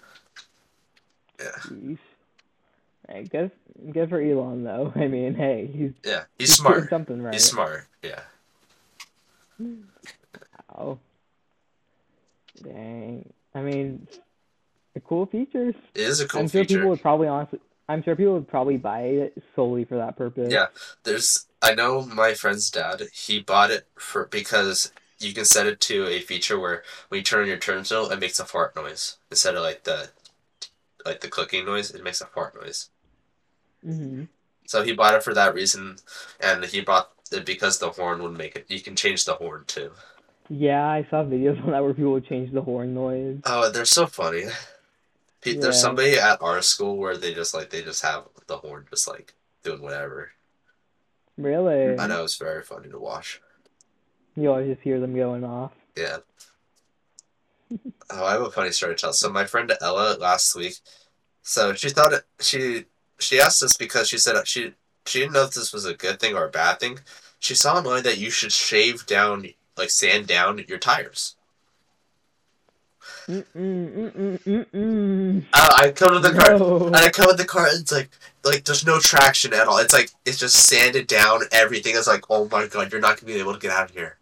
[1.40, 1.58] Yeah.
[1.64, 1.98] Jeez.
[3.10, 3.50] I guess
[3.92, 4.94] good for Elon though.
[4.96, 6.24] I mean, hey, he's Yeah.
[6.38, 6.90] He's he's smart.
[6.90, 7.34] something right.
[7.34, 7.88] He's smart.
[8.04, 8.22] Yeah.
[10.70, 11.00] Wow.
[12.64, 13.32] Dang.
[13.54, 14.08] I mean,
[14.94, 15.76] the cool features.
[15.96, 16.78] It is a cool I'm sure feature.
[16.78, 17.60] people would probably honestly.
[17.90, 20.52] I'm sure people would probably buy it solely for that purpose.
[20.52, 20.68] Yeah.
[21.04, 25.80] There's I know my friend's dad, he bought it for because you can set it
[25.82, 28.76] to a feature where when you turn on your turn signal it makes a fart
[28.76, 29.18] noise.
[29.30, 30.10] Instead of like the
[31.06, 32.90] like the clicking noise, it makes a fart noise.
[33.84, 34.24] hmm
[34.66, 35.98] So he bought it for that reason
[36.40, 39.66] and he bought it because the horn would make it you can change the horn
[39.68, 39.92] too.
[40.50, 43.40] Yeah, I saw videos on that where people would change the horn noise.
[43.46, 44.46] Oh, they're so funny.
[45.44, 49.08] There's somebody at our school where they just like they just have the horn just
[49.08, 50.32] like doing whatever.
[51.38, 51.98] Really?
[51.98, 53.42] I know it's very funny to watch.
[54.36, 55.72] You always just hear them going off.
[55.98, 56.18] Yeah.
[58.10, 59.14] Oh, I have a funny story to tell.
[59.14, 60.76] So my friend Ella last week,
[61.42, 62.24] so she thought it.
[62.40, 62.86] She
[63.18, 64.74] she asked us because she said she
[65.06, 67.00] she didn't know if this was a good thing or a bad thing.
[67.40, 71.36] She saw online that you should shave down, like sand down your tires.
[73.28, 75.46] Mm mm mm mm mm.
[75.54, 76.88] Uh, I come to the car No.
[76.88, 78.10] and I come to the car and it's like
[78.44, 79.78] like there's no traction at all.
[79.78, 81.42] It's like it's just sanded down.
[81.52, 83.96] Everything is like oh my god, you're not gonna be able to get out of
[83.96, 84.18] here.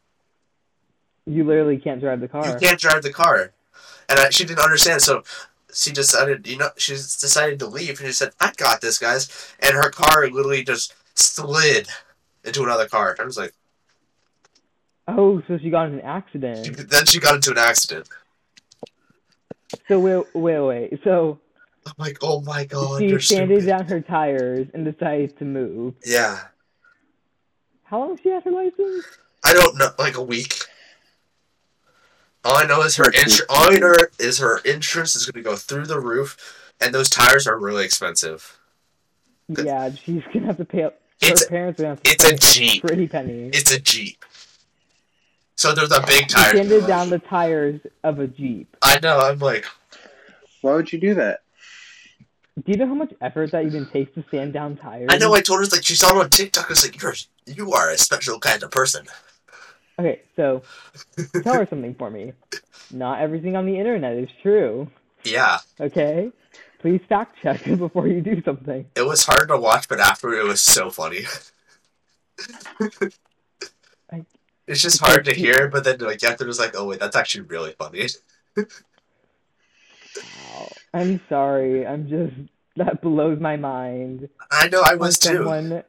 [1.26, 2.48] You literally can't drive the car.
[2.48, 3.52] You can't drive the car.
[4.10, 5.24] And I, she didn't understand, so
[5.72, 9.54] she decided, you know, she decided to leave, and she said, I got this, guys.
[9.60, 11.88] And her car literally just slid
[12.44, 13.16] into another car.
[13.20, 13.54] I was like,
[15.08, 16.90] Oh, so she got in an accident.
[16.90, 18.08] then she got into an accident.
[19.88, 21.00] So wait, wait, wait.
[21.04, 21.40] So
[21.86, 23.78] I'm like, oh my god, she you're sanded stupid.
[23.78, 25.94] down her tires and decided to move.
[26.06, 26.40] Yeah.
[27.84, 29.06] How long has she had her license?
[29.44, 30.56] I don't know, like a week.
[32.44, 35.50] All I know is her insur- all I know is her insurance is going to
[35.50, 38.60] go through the roof, and those tires are really expensive.
[39.50, 41.02] Yeah, she's gonna have to pay up.
[41.22, 42.84] Her It's parents are gonna have to it's a Jeep.
[42.84, 43.50] pretty penny.
[43.52, 44.24] It's a Jeep.
[45.60, 46.56] So there's a the big She tires.
[46.56, 48.78] sanded down the tires of a Jeep.
[48.82, 49.20] I know.
[49.20, 49.66] I'm like,
[50.62, 51.42] Why would you do that?
[52.56, 55.08] Do you know how much effort that even takes to sand down tires?
[55.12, 55.34] I know.
[55.34, 56.68] I told her like she saw it on TikTok.
[56.68, 57.14] I was like, you're
[57.46, 59.08] you are a special kind of person.
[60.00, 60.62] Okay, so
[61.44, 62.32] tell her something for me.
[62.90, 64.90] Not everything on the internet is true.
[65.26, 66.32] Yeah, Okay,
[66.80, 68.86] please fact check before you do something.
[68.96, 71.24] it was hard to watch, but after it was so funny.
[74.70, 77.46] It's just hard to hear, but then like after was like, oh wait, that's actually
[77.46, 78.08] really funny.
[78.56, 78.66] Wow.
[80.94, 81.88] I'm sorry.
[81.88, 82.36] I'm just
[82.76, 84.30] that blows my mind.
[84.52, 85.38] I know I When was too.
[85.38, 85.84] someone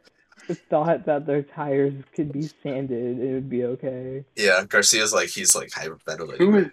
[0.71, 4.25] thought that their tires could be sanded, it would be okay.
[4.35, 6.38] Yeah, Garcia's like he's like hyperventilating.
[6.38, 6.73] Who would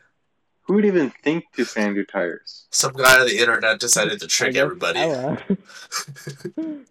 [0.61, 2.67] who would even think to sand your tires?
[2.71, 4.99] Some guy on the internet decided to trick everybody.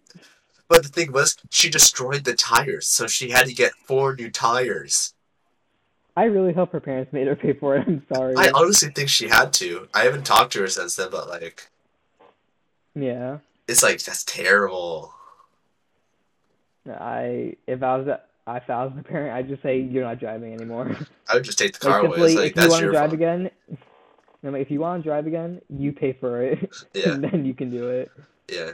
[0.69, 4.31] But the thing was, she destroyed the tires, so she had to get four new
[4.31, 5.15] tires.
[6.17, 7.87] I really hope her parents made her pay for it.
[7.87, 8.35] I'm sorry.
[8.37, 9.87] I honestly think she had to.
[9.95, 11.69] I haven't talked to her since then, but like,
[12.95, 13.39] Yeah.
[13.69, 15.13] it's like that's terrible.
[16.89, 20.19] I if I was a, if I was the parent, I'd just say you're not
[20.21, 20.97] driving anymore.
[21.29, 22.17] I would just take the Like car away.
[22.17, 23.13] simply, like if you want to drive fault.
[23.15, 23.51] again,
[24.45, 27.45] I'm like, if you want to drive again, you pay for it, Yeah, and then
[27.45, 28.11] you can do it.
[28.51, 28.73] yeah.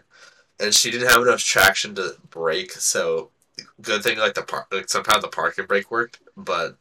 [0.62, 3.30] And she didn't have enough traction to brake, so
[3.80, 6.76] good thing like the park, like somehow the parking brake worked, but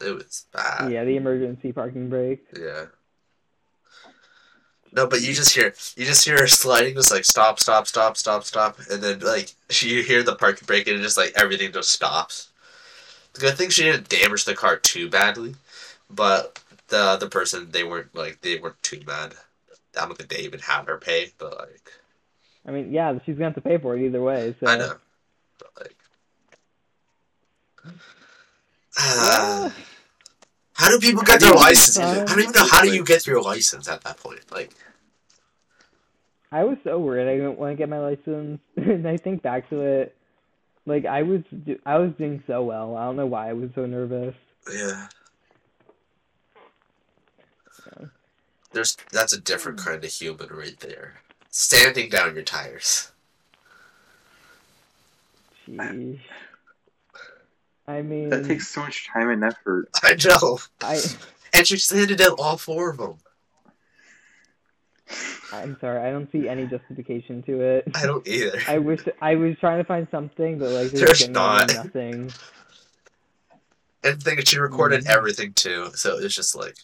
[0.00, 0.90] it was bad.
[0.90, 2.46] Yeah, the emergency parking brake.
[2.58, 2.86] Yeah.
[4.90, 8.16] No, but you just hear you just hear her sliding, just like stop, stop, stop,
[8.16, 11.34] stop, stop, and then like she you hear the parking brake, and it just like
[11.36, 12.48] everything just stops.
[13.34, 15.56] The good thing she didn't damage the car too badly,
[16.08, 19.34] but the other person they weren't like they weren't too mad.
[20.00, 21.92] I don't think they even had her pay, but like
[22.68, 24.54] I mean, yeah, she's gonna have to pay for it either way.
[24.60, 24.94] So I know,
[25.58, 25.96] but like.
[29.04, 29.70] Yeah.
[30.78, 31.98] How do people get their license?
[31.98, 34.40] I don't even know how do you get your license at that point.
[34.52, 34.70] Like,
[36.52, 39.68] I was so worried I didn't want to get my license, and I think back
[39.70, 40.14] to it,
[40.86, 42.96] like I was do- I was doing so well.
[42.96, 44.36] I don't know why I was so nervous.
[44.72, 45.08] yeah.
[47.98, 48.06] Yeah.
[48.70, 51.22] There's that's a different kind of human right there.
[51.62, 53.10] Standing down your tires.
[55.66, 56.20] Sheesh.
[57.88, 59.88] I mean, That takes so much time and effort.
[60.04, 60.60] I know.
[60.80, 61.02] I
[61.52, 63.14] And she sanded down all four of them.
[65.52, 67.88] I'm sorry, I don't see any justification to it.
[67.92, 68.60] I don't either.
[68.68, 71.74] I wish I was trying to find something, but like There's there's not.
[71.74, 72.30] nothing.
[74.04, 75.10] And the thing is, she recorded Mhm.
[75.10, 76.76] everything too, so it's just like,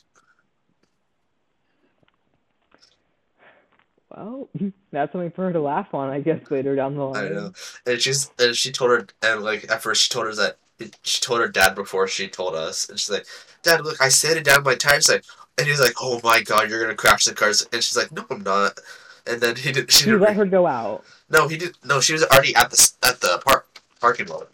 [4.16, 4.48] Well,
[4.92, 7.24] that's something for her to laugh on, I guess, later down the line.
[7.26, 7.52] I know.
[7.86, 10.56] And she's and she told her and like at first she told her that
[11.02, 13.26] she told her dad before she told us, and she's like,
[13.62, 15.24] "Dad, look, I sanded down my tires." Like,
[15.58, 18.24] and he's like, "Oh my god, you're gonna crash the cars!" And she's like, "No,
[18.30, 18.78] I'm not."
[19.26, 19.90] And then he did.
[19.90, 20.20] She She didn't.
[20.20, 21.04] let her go out.
[21.28, 21.76] No, he did.
[21.84, 23.66] No, she was already at the at the park
[24.00, 24.50] parking lot,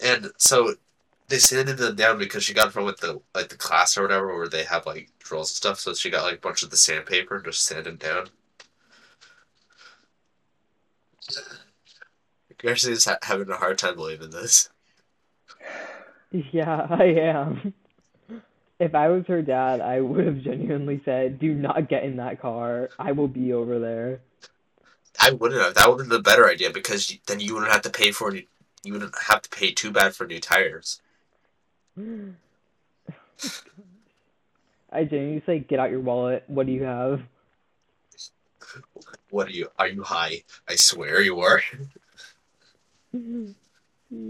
[0.00, 0.74] and so
[1.28, 4.34] they sanded them down because she got from with the like the class or whatever
[4.36, 5.80] where they have like drills and stuff.
[5.80, 8.28] So she got like a bunch of the sandpaper and just sanded down.
[12.58, 14.68] Garcia's ha- having a hard time believing this.
[16.30, 17.72] Yeah, I am.
[18.80, 22.40] If I was her dad, I would have genuinely said, "Do not get in that
[22.40, 22.90] car.
[22.98, 24.20] I will be over there."
[25.18, 25.74] I wouldn't have.
[25.74, 28.30] That would have been the better idea because then you wouldn't have to pay for
[28.30, 28.44] new,
[28.84, 31.00] you wouldn't have to pay too bad for new tires.
[31.98, 32.34] I
[35.04, 36.44] genuinely say, "Get out your wallet.
[36.46, 37.22] What do you have?"
[39.30, 39.68] What are you?
[39.78, 40.42] Are you high?
[40.68, 41.60] I swear you are.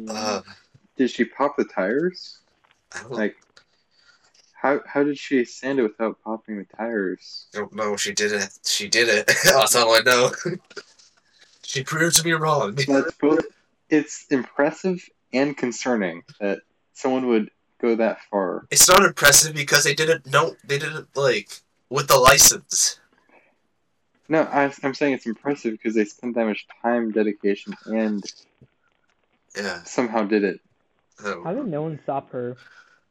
[0.08, 0.40] Uh,
[0.96, 2.38] Did she pop the tires?
[2.92, 3.36] I don't, Like,
[4.54, 7.46] how how did she sand it without popping the tires?
[7.52, 7.96] don't know.
[7.96, 8.50] She did it.
[8.64, 9.26] She did it.
[9.44, 10.32] That's all I know.
[11.62, 12.74] she proved me wrong.
[12.74, 13.44] That's both.
[13.90, 15.00] It's impressive
[15.32, 16.60] and concerning that
[16.94, 18.66] someone would go that far.
[18.70, 20.56] It's not impressive because they didn't know.
[20.64, 21.50] They didn't like
[21.88, 22.98] with the license.
[24.28, 28.22] No, I, I'm saying it's impressive because they spent that much time, dedication, and
[29.56, 29.82] Yeah.
[29.84, 30.60] somehow did it.
[31.24, 31.34] I.
[31.44, 32.56] How did no one stop her?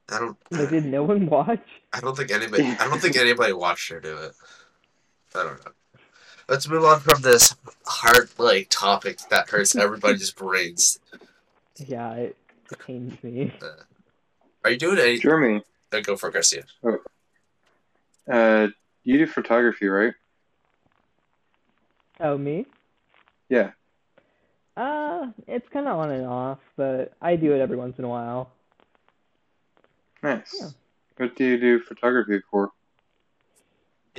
[0.10, 0.38] I don't.
[0.52, 1.66] Like, did no one watch?
[1.94, 2.64] I don't think anybody.
[2.80, 4.34] I don't think anybody watched her do it.
[5.36, 5.72] I don't know.
[6.48, 11.00] Let's move on from this hard like topic that hurts everybody's brains.
[11.78, 12.38] Yeah, it,
[12.72, 13.52] it pains me.
[14.64, 15.20] Are you doing any?
[15.20, 16.64] Jeremy, Uh, go for it, Garcia.
[18.32, 18.68] uh,
[19.04, 20.14] you do photography, right?
[22.20, 22.66] Oh, me?
[23.50, 23.72] Yeah.
[24.76, 28.10] Uh, it's kind of on and off, but I do it every once in a
[28.10, 28.52] while.
[30.22, 30.56] Nice.
[30.60, 30.70] Yeah.
[31.18, 32.72] What do you do photography for?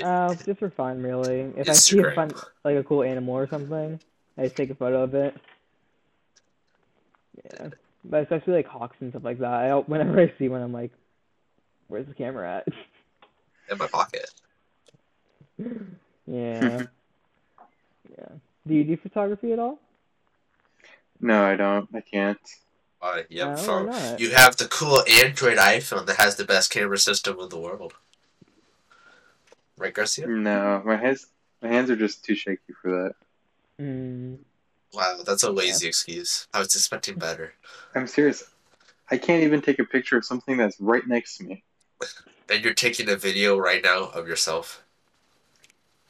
[0.03, 1.53] Uh, just for fun, really.
[1.57, 2.33] If I see a fun,
[2.65, 3.99] like a cool animal or something,
[4.37, 5.37] I just take a photo of it.
[7.45, 7.69] Yeah,
[8.05, 9.53] but especially like hawks and stuff like that.
[9.53, 10.93] I whenever I see one, I'm like,
[11.89, 12.69] "Where's the camera at?"
[13.71, 14.31] in my pocket.
[16.27, 16.87] yeah,
[18.19, 18.29] yeah.
[18.67, 19.79] Do you do photography at all?
[21.21, 21.89] No, I don't.
[21.95, 22.39] I can't.
[23.01, 23.25] Why?
[23.29, 23.87] You have a Uh, why phone.
[23.87, 24.21] not?
[24.21, 27.95] You have the cool Android iPhone that has the best camera system in the world.
[29.77, 30.27] Right, Garcia?
[30.27, 31.27] No, my hands
[31.63, 33.15] my hands are just too shaky for that.
[33.85, 34.39] Mm,
[34.93, 36.49] Wow, that's a lazy excuse.
[36.53, 37.55] I was expecting better.
[37.95, 38.45] I'm serious.
[39.11, 41.63] I can't even take a picture of something that's right next to me.
[42.51, 44.83] And you're taking a video right now of yourself.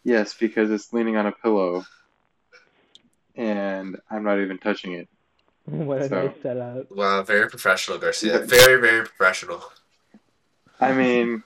[0.05, 1.85] Yes, because it's leaning on a pillow,
[3.39, 5.09] and I'm not even touching it.
[5.65, 6.91] what a So- nice setup.
[6.91, 8.41] Wow, very professional, Garcia.
[8.41, 9.63] Very, very professional.
[10.81, 11.43] I mean,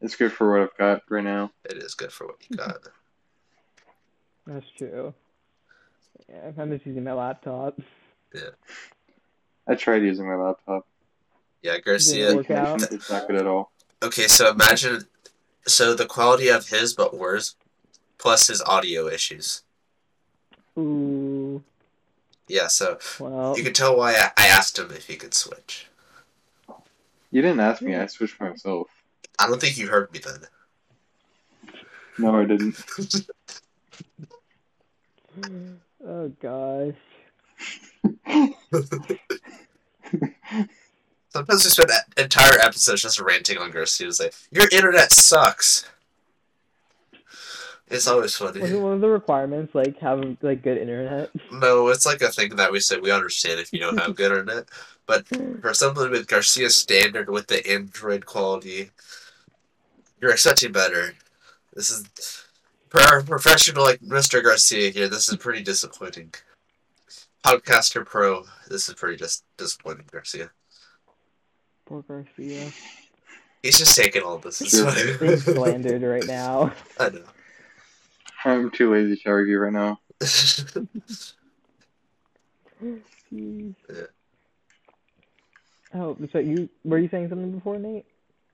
[0.00, 1.52] it's good for what I've got right now.
[1.64, 2.78] It is good for what you got.
[4.46, 5.14] That's true.
[6.28, 7.78] Yeah, I'm just using my laptop.
[8.34, 8.50] Yeah.
[9.68, 10.86] I tried using my laptop.
[11.62, 12.38] Yeah, Garcia.
[12.38, 13.70] It's not good at all.
[14.02, 15.04] Okay, so imagine,
[15.66, 17.54] so the quality of his but worse,
[18.18, 19.62] plus his audio issues.
[20.80, 21.62] Ooh,
[22.48, 25.86] Yeah, so well, you can tell why I, I asked him if he could switch.
[27.30, 27.94] You didn't ask me.
[27.94, 28.88] I switched myself.
[29.38, 30.40] I don't think you heard me then.
[32.18, 32.76] No, I didn't.
[36.06, 36.94] oh gosh.
[41.32, 45.88] Sometimes we spend entire episodes just ranting on Garcia's like, your internet sucks.
[47.90, 48.60] It's always funny.
[48.60, 51.30] Wasn't one of the requirements like having like good internet?
[51.50, 54.30] No, it's like a thing that we said we understand if you don't have good
[54.30, 54.66] internet.
[55.06, 55.26] But
[55.60, 58.90] for something with Garcia's standard with the Android quality,
[60.20, 61.14] you're expecting better.
[61.74, 62.04] This is
[62.90, 64.42] for a professional like Mr.
[64.42, 65.08] Garcia here.
[65.08, 66.32] This is pretty disappointing.
[67.44, 70.50] Podcaster Pro, this is pretty dis- disappointing, Garcia.
[71.86, 72.70] Poor Garcia.
[73.62, 74.60] He's just taking all this.
[74.60, 75.18] It's Sure.
[75.18, 75.54] Being fine.
[75.54, 76.72] slandered right now.
[76.98, 77.22] I know.
[78.44, 80.00] I'm too lazy to argue right now.
[80.20, 80.94] Jeez.
[83.88, 84.02] Yeah.
[85.92, 88.06] Oh, so you were you saying something before, Nate?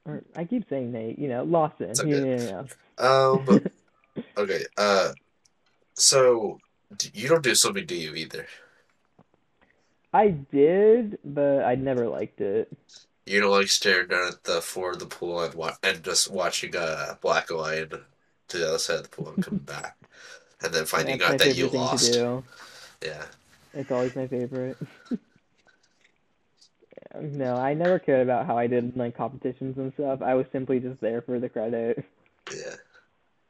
[0.07, 1.19] Or I keep saying Nate.
[1.19, 1.91] You know, Lawson.
[1.91, 2.47] It's Yeah, okay.
[2.47, 2.63] yeah,
[2.99, 3.61] um.
[4.37, 4.65] okay.
[4.77, 5.13] Uh.
[5.95, 6.59] So
[7.13, 8.47] you don't do swimming, do you either?
[10.13, 12.73] I did, but I never liked it.
[13.27, 16.31] You don't like staring down at the floor of the pool and wa- and just
[16.31, 17.91] watching a black lion
[18.49, 19.97] to the other side of the pool and coming back,
[20.63, 22.15] and then finding out that you lost.
[23.03, 23.25] Yeah.
[23.75, 24.79] It's always my favorite.
[27.21, 30.23] no, I never cared about how I did in, like competitions and stuff.
[30.23, 32.05] I was simply just there for the credit.
[32.53, 32.77] Yeah.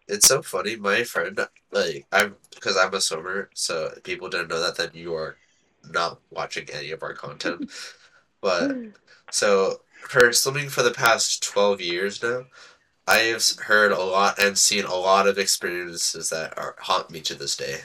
[0.08, 0.76] It's so funny.
[0.76, 1.38] My friend,
[1.72, 4.76] like, I'm because I'm a swimmer, so people didn't know that.
[4.76, 5.36] Then you are
[5.90, 7.70] not watching any of our content.
[8.42, 8.76] But
[9.30, 12.44] so for swimming for the past twelve years now,
[13.08, 17.20] I have heard a lot and seen a lot of experiences that are haunt me
[17.22, 17.80] to this day.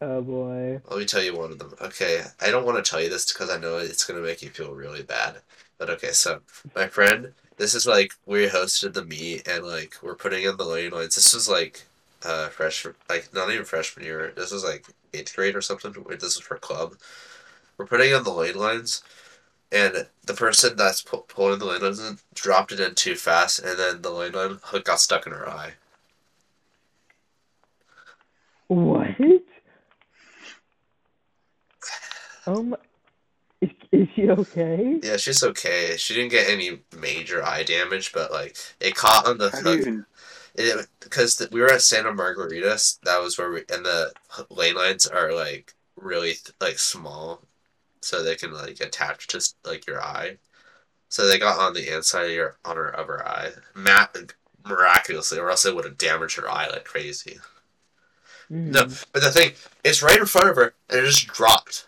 [0.00, 0.80] Oh boy.
[0.88, 1.74] Let me tell you one of them.
[1.80, 4.50] Okay, I don't want to tell you this because I know it's gonna make you
[4.50, 5.40] feel really bad.
[5.78, 6.40] But okay, so
[6.74, 10.64] my friend, this is like we hosted the meet and like we're putting in the
[10.64, 11.14] lane lines.
[11.14, 11.84] This was like
[12.24, 14.32] uh freshman, like not even freshman year.
[14.36, 15.92] This was like eighth grade or something.
[16.10, 16.96] This is for club.
[17.76, 19.02] We're putting in the lane lines,
[19.72, 23.58] and the person that's pu- pulling the lane lines in dropped it in too fast,
[23.58, 25.72] and then the lane line hook got stuck in her eye.
[28.68, 29.08] What?
[32.46, 32.76] My.
[33.60, 34.98] Is, is she okay?
[35.02, 35.94] Yeah, she's okay.
[35.96, 39.80] She didn't get any major eye damage, but like it caught on the How hook.
[39.80, 40.06] even?
[40.54, 44.12] It, because th- we were at Santa Margarita, that was where we and the
[44.50, 47.42] lane lines are like really th- like small,
[48.02, 50.38] so they can like attach to like your eye.
[51.08, 53.52] So they got on the inside of your on her of her eye,
[54.64, 57.38] miraculously, or else it would have damaged her eye like crazy.
[58.48, 59.04] No, Mhm.
[59.12, 61.86] but the thing, it's right in front of her, and it just dropped.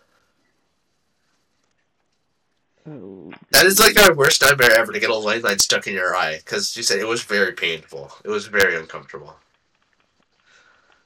[2.87, 3.33] Oh.
[3.51, 6.15] That is like our worst nightmare ever to get a lane line stuck in your
[6.15, 8.13] eye, because she said it was very painful.
[8.25, 9.37] It was very uncomfortable.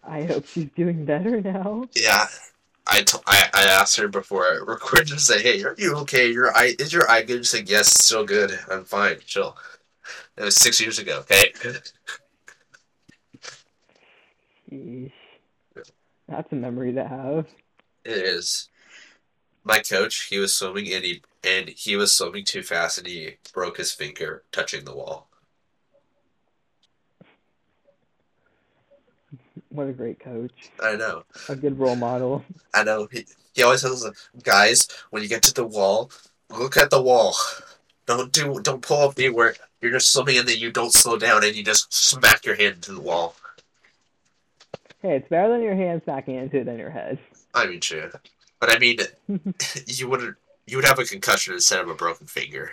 [0.02, 1.88] I hope she's doing better now.
[1.94, 2.26] Yeah,
[2.88, 6.30] I, t- I, I asked her before I recorded to say, "Hey, are you okay?
[6.30, 8.58] Your eye is your eye good?" She's like, "Yes, still good.
[8.70, 9.18] I'm fine.
[9.26, 9.56] Chill."
[10.36, 11.20] It was six years ago.
[11.20, 11.52] Okay.
[16.28, 17.46] That's a memory to have.
[18.04, 18.68] It is.
[19.64, 23.36] My coach, he was swimming and he and he was swimming too fast and he
[23.52, 25.27] broke his finger touching the wall.
[29.70, 30.70] What a great coach.
[30.82, 31.24] I know.
[31.48, 32.44] A good role model.
[32.74, 33.08] I know.
[33.10, 36.10] He, he always tells us, guys, when you get to the wall,
[36.50, 37.34] look at the wall.
[38.06, 39.54] Don't do don't pull up anywhere.
[39.80, 42.76] You're just swimming and then you don't slow down and you just smack your hand
[42.76, 43.34] into the wall.
[45.02, 47.18] Hey, it's better than your hand smacking into it than your head.
[47.54, 48.10] I mean, sure.
[48.60, 48.98] But I mean,
[49.86, 50.36] you wouldn't.
[50.66, 52.72] You would have a concussion instead of a broken finger.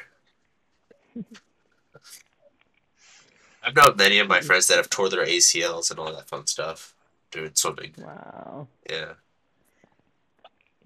[3.66, 6.48] I've known many of my friends that have tore their ACLs and all that fun
[6.48, 6.96] stuff
[7.32, 7.96] doing swimming.
[7.98, 8.68] wow.
[8.90, 9.14] Yeah,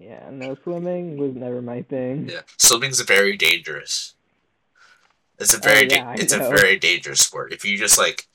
[0.00, 2.32] Yeah, no swimming was never my thing.
[2.32, 2.42] yeah.
[2.58, 4.14] Swimming's very dangerous.
[5.38, 7.52] It's a very, Oh, yeah, da- it's a very dangerous sport.
[7.52, 8.28] If you just like,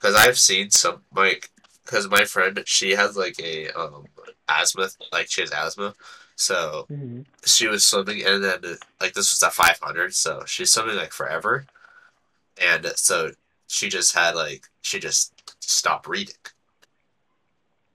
[0.00, 1.50] because I've seen some like,
[1.84, 4.08] because my friend she has like a um
[4.48, 5.94] asthma, like she has asthma,
[6.36, 8.62] so hmm she was swimming and then
[9.00, 11.66] like this was at 500 so she's swimming like forever
[12.60, 13.32] and so
[13.66, 16.34] she just had like she just stopped breathing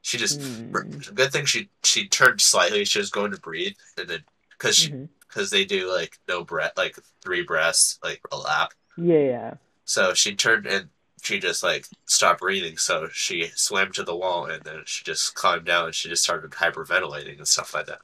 [0.02, 1.16] she just Mm.
[1.16, 4.90] good thing she she turned slightly she was going to breathe and then because she
[5.28, 9.54] because they do like no breath like three breaths like a lap Yeah, yeah.
[9.86, 10.90] so she turned and
[11.22, 15.36] she just like stopped breathing so she swam to the wall and then she just
[15.36, 18.02] climbed down and she just started hyperventilating and stuff like that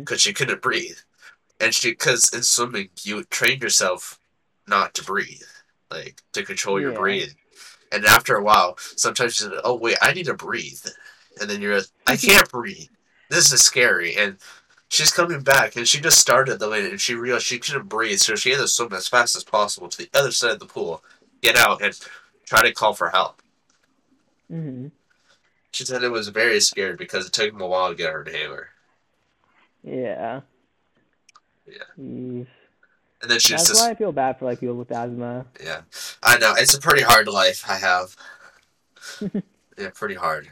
[0.00, 0.98] because she couldn't breathe.
[1.60, 4.20] And she, because in swimming, you train yourself
[4.68, 5.42] not to breathe,
[5.90, 6.98] like to control your Yeah.
[6.98, 7.36] breathing.
[7.92, 10.84] And after a while, sometimes you're like, oh, wait, I need to breathe.
[11.40, 12.88] And then you're like, I can't breathe.
[13.30, 14.16] This is scary.
[14.16, 14.38] And
[14.88, 18.18] she's coming back, and she just started the lane, and she realized she couldn't breathe.
[18.18, 20.66] So she had to swim as fast as possible to the other side of the
[20.66, 21.02] pool,
[21.42, 21.98] get out, and
[22.46, 23.42] try to call for help.
[24.50, 24.86] hmm
[25.70, 28.24] She said it was very scary because it took him a while to get her
[28.24, 28.70] to inhaler.
[29.82, 30.42] Yeah.
[31.66, 31.82] Yeah.
[33.22, 35.46] And then she was That's just, why I feel bad for like people with asthma.
[35.62, 35.82] Yeah,
[36.22, 38.16] I know it's a pretty hard life I have.
[39.78, 40.48] yeah, pretty hard.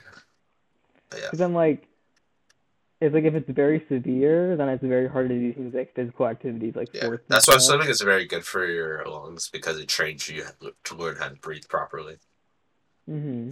[1.11, 1.87] But yeah, Because I'm like,
[3.01, 6.27] it's like if it's very severe, then it's very hard to do things like physical
[6.27, 7.03] activities like yeah.
[7.03, 7.25] sports.
[7.29, 10.45] That's why swimming is very good for your lungs because it trains you
[10.85, 12.17] to learn how to breathe properly.
[13.07, 13.51] hmm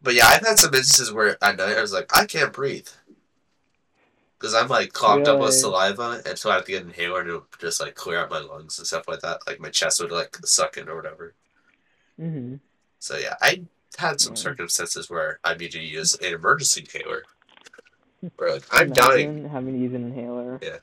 [0.00, 2.88] But yeah, I've had some instances where at night I was like, I can't breathe.
[4.42, 7.24] Because I'm like clogged up with saliva, and so I have to get an inhaler
[7.24, 9.46] to just like clear out my lungs and stuff like that.
[9.46, 11.34] Like my chest would like suck in or whatever.
[12.18, 12.60] hmm
[13.00, 13.64] So yeah, I
[13.98, 14.42] had some Yeah.
[14.42, 17.24] circumstances where I need to use an emergency inhaler.
[18.36, 20.60] Where like I'm dying, having to use an inhaler.
[20.62, 20.78] Yeah,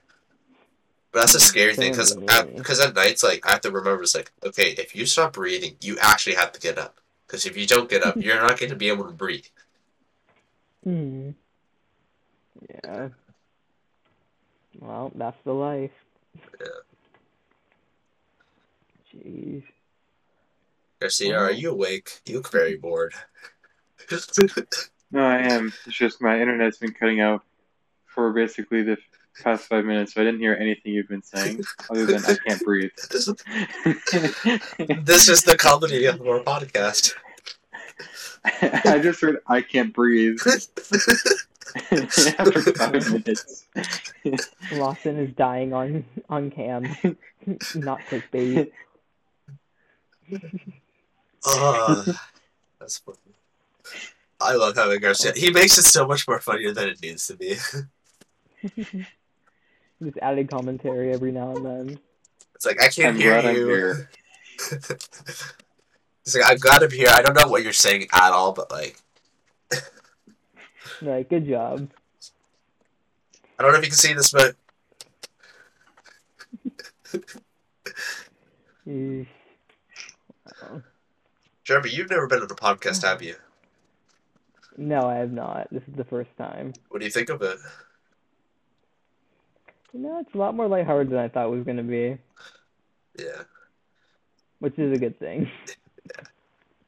[1.11, 2.15] but that's a scary thing because
[2.55, 5.75] because at nights like I have to remember it's like okay if you stop breathing
[5.81, 8.69] you actually have to get up because if you don't get up you're not going
[8.69, 9.45] to be able to breathe.
[10.83, 11.31] Hmm.
[12.69, 13.09] Yeah.
[14.79, 15.91] Well, that's the life.
[16.59, 16.67] Yeah.
[19.13, 19.63] Jeez.
[20.99, 22.21] Garcia, are you awake?
[22.25, 23.13] You look very bored.
[25.11, 25.73] No, I am.
[25.85, 27.43] It's just my internet's been cutting out
[28.05, 28.97] for basically the
[29.43, 32.61] past five minutes, so I didn't hear anything you've been saying other than I can't
[32.63, 32.91] breathe.
[35.03, 37.13] this is the comedy of our podcast.
[38.61, 41.45] I just heard I can't breathe after five minutes.
[44.71, 46.83] Lawson is dying on on cam,
[47.75, 48.71] not clickbait.
[51.45, 52.03] Ah,
[52.79, 53.17] that's funny.
[54.41, 55.33] I love having Garcia.
[55.35, 57.55] He makes it so much more funnier than it needs to be.
[60.03, 61.99] Just added commentary every now and then.
[62.55, 63.67] It's like I can't I'm hear glad I'm you.
[63.67, 64.09] here.
[66.25, 67.07] It's like I've got him here.
[67.09, 69.01] I don't know what you're saying at all, but like
[71.01, 71.89] Like, good job.
[73.57, 74.55] I don't know if you can see this, but.
[78.85, 80.81] Wow.
[81.63, 83.35] Jeremy, you've never been on a podcast, have you?
[84.77, 85.67] No, I have not.
[85.71, 86.73] This is the first time.
[86.89, 87.57] What do you think of it?
[89.93, 92.17] You know, it's a lot more lighthearted than I thought it was gonna be,
[93.17, 93.43] Yeah,
[94.59, 95.49] which is a good thing.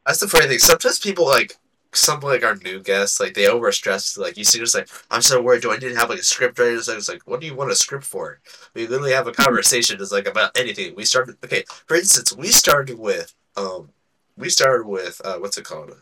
[0.05, 0.59] that's the funny thing.
[0.59, 1.57] Sometimes people like
[1.93, 4.17] some like our new guests, like they overstress.
[4.17, 5.61] Like you see, just like I'm so worried.
[5.61, 6.75] Do I need to have like a script ready?
[6.75, 8.39] It's like, it's like, what do you want a script for?
[8.73, 10.01] We literally have a conversation.
[10.01, 10.95] It's like about anything.
[10.95, 11.37] We started.
[11.43, 13.89] Okay, for instance, we started with um,
[14.37, 16.01] we started with uh, what's it called?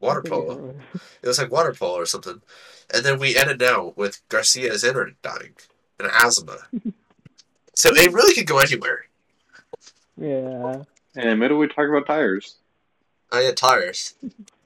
[0.00, 0.76] Water polo.
[1.22, 2.40] It was like water polo or something.
[2.94, 5.54] And then we ended now with Garcia's internet dying
[5.98, 6.58] and asthma.
[7.74, 9.06] so it really could go anywhere.
[10.16, 10.84] Yeah.
[11.16, 12.56] And in the middle, we talk about tires.
[13.32, 14.14] Oh yeah, tires.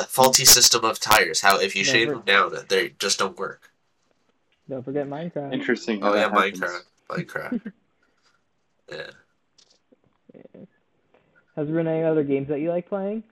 [0.00, 1.42] The faulty system of tires.
[1.42, 3.70] How if you shave them down, they just don't work.
[4.66, 5.52] Don't forget Minecraft.
[5.52, 6.02] Interesting.
[6.02, 6.58] Oh yeah, happens.
[6.58, 6.82] Minecraft.
[7.10, 7.72] Minecraft.
[8.90, 9.10] yeah.
[11.54, 13.24] Has there been any other games that you like playing?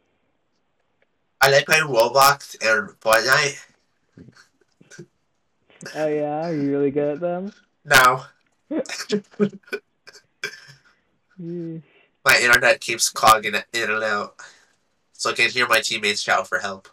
[1.41, 3.64] I like playing Roblox and Fortnite.
[5.95, 7.51] Oh yeah, are you really good at them?
[7.87, 8.25] No.
[12.25, 14.35] My internet keeps clogging it in and out,
[15.19, 16.89] so I can hear my teammates shout for help.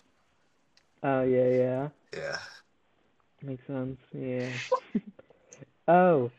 [1.04, 1.90] Oh yeah, yeah.
[2.14, 2.38] Yeah.
[3.44, 4.00] Makes sense.
[4.12, 4.50] Yeah.
[5.88, 6.32] oh,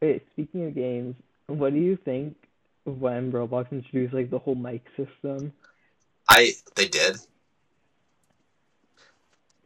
[0.00, 0.24] wait.
[0.32, 1.16] Speaking of games,
[1.48, 2.36] what do you think
[2.84, 5.52] when Roblox introduced like the whole mic system?
[6.28, 7.16] I they did.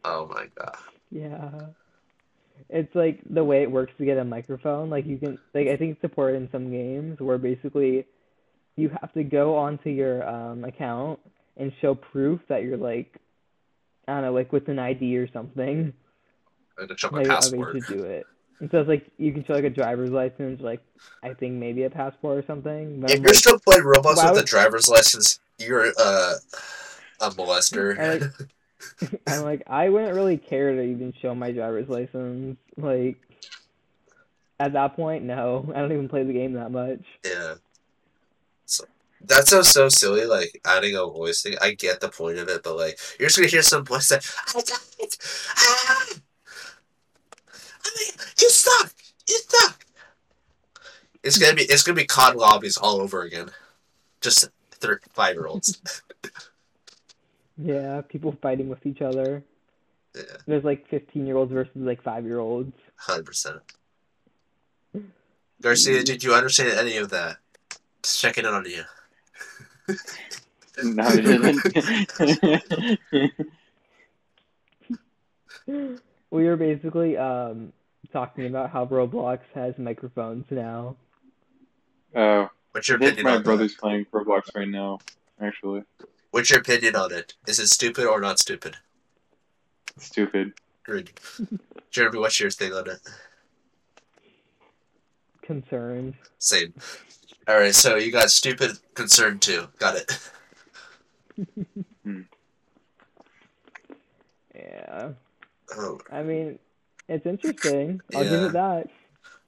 [0.03, 0.77] Oh my god.
[1.11, 1.51] Yeah.
[2.69, 4.89] It's like the way it works to get a microphone.
[4.89, 8.07] Like you can like I think it's supported in some games where basically
[8.75, 11.19] you have to go onto your um account
[11.57, 13.13] and show proof that you're like
[14.07, 15.91] I don't know, like with an ID or something.
[16.79, 17.75] Had to show my Like they passport.
[17.75, 18.25] should do it.
[18.59, 20.81] And so it's like you can show like a driver's license, like
[21.23, 23.01] I think maybe a passport or something.
[23.01, 26.33] But If I'm you're like, still playing Roblox with a driver's license, you're uh,
[27.21, 27.99] a molester.
[27.99, 28.31] I like-
[29.27, 32.57] I'm like, I wouldn't really care to even show my driver's license.
[32.77, 33.17] Like,
[34.59, 35.71] at that point, no.
[35.75, 37.01] I don't even play the game that much.
[37.25, 37.55] yeah.
[39.21, 41.55] That sounds so silly, like adding a voice thing.
[41.61, 44.25] I get the point of it, but like you're just gonna hear some voice that
[44.55, 45.15] I died.
[45.55, 46.05] Ah!
[47.85, 48.93] I mean, you suck.
[49.27, 49.85] You suck.
[51.23, 53.49] It's gonna be it's gonna be COD lobbies all over again.
[54.21, 55.81] Just thir- five year olds.
[57.59, 59.43] Yeah, people fighting with each other.
[60.15, 62.71] yeah, There's like 15 year olds versus like 5 year olds.
[62.97, 63.61] hundred percent.
[65.59, 67.37] Garcia, did you understand any of that?
[68.03, 68.83] Just checking in on you.
[70.83, 71.63] No, I didn't.
[76.29, 77.73] We were basically um
[78.13, 80.95] talking about how Roblox has microphones now.
[82.15, 84.99] Oh, What's I your think opinion my on brother's playing Roblox right now.
[85.41, 85.83] Actually.
[86.29, 87.33] What's your opinion on it?
[87.47, 88.77] Is it stupid or not stupid?
[89.97, 90.53] stupid.
[90.83, 91.11] Good.
[91.91, 92.99] Jeremy, what's your thing on it?
[95.41, 96.13] Concerned.
[96.37, 96.73] Same.
[97.47, 99.67] All right, so you got stupid concern too.
[99.79, 100.19] Got it.
[104.55, 105.09] Yeah.
[105.75, 106.59] Oh, I mean,
[107.07, 108.01] it's interesting.
[108.15, 108.45] I'll give Yeah.
[108.47, 108.87] it that.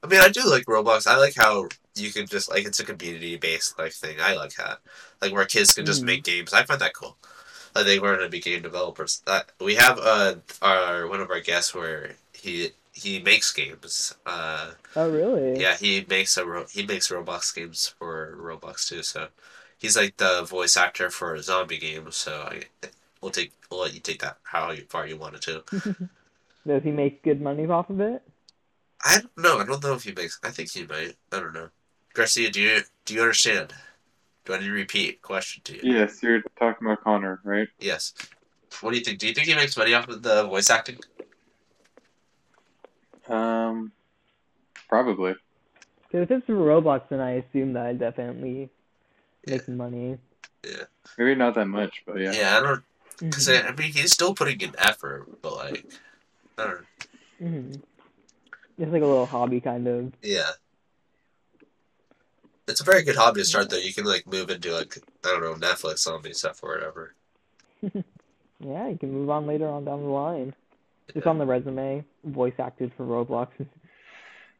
[0.02, 1.06] I mean, I do like Roblox.
[1.06, 4.16] I like how you can just like it's a community based like thing.
[4.20, 4.78] I like that,
[5.20, 6.06] like where kids can just Mhm.
[6.06, 6.52] make games.
[6.52, 7.16] I find that cool.
[7.74, 9.22] I think we're gonna be game developers.
[9.26, 14.14] That we have uh our one of our guests where he he makes games.
[14.26, 15.60] Uh, Oh, really?
[15.60, 19.02] yeah, he makes a ro- he makes Roblox games for Roblox too.
[19.02, 19.28] So
[19.78, 22.10] he's like the voice actor for a zombie game.
[22.10, 22.62] So I
[23.20, 25.62] we'll take we'll let you take that how far you want it to.
[26.66, 28.22] Does he make good money off of it?
[29.04, 29.58] I don't know.
[29.58, 30.38] I don't know if he makes.
[30.42, 31.14] I think he might.
[31.32, 31.70] I don't know.
[32.12, 33.72] Garcia, do you do you understand?
[34.44, 35.80] Do I need to repeat question to you?
[35.94, 37.68] Yes, you're talking about Connor, right?
[37.78, 38.14] Yes.
[38.80, 39.18] What do you think?
[39.18, 40.98] Do you think he makes money off of the voice acting?
[43.30, 43.92] Um,
[44.88, 45.34] probably.
[46.08, 48.68] Because if it's for Roblox, then I assume that I definitely
[49.46, 49.56] Yeah.
[49.56, 50.18] making money.
[51.16, 52.32] Maybe not that much, but yeah.
[52.32, 52.84] Yeah, I don't.
[53.18, 53.66] Because Mhm.
[53.66, 55.86] I mean, he's still putting in effort, but like,
[56.58, 56.86] I don't.
[57.40, 57.82] Mhm.
[58.78, 60.12] It's like a little hobby, kind of.
[60.22, 60.50] Yeah.
[62.66, 63.76] It's a very good hobby to start though.
[63.76, 67.14] You can like move into like I don't know Netflix zombie stuff or whatever.
[68.62, 70.54] Yeah, you can move on later on down the line.
[71.14, 71.30] Just Yeah.
[71.30, 73.48] on the resume, voice acted for Roblox.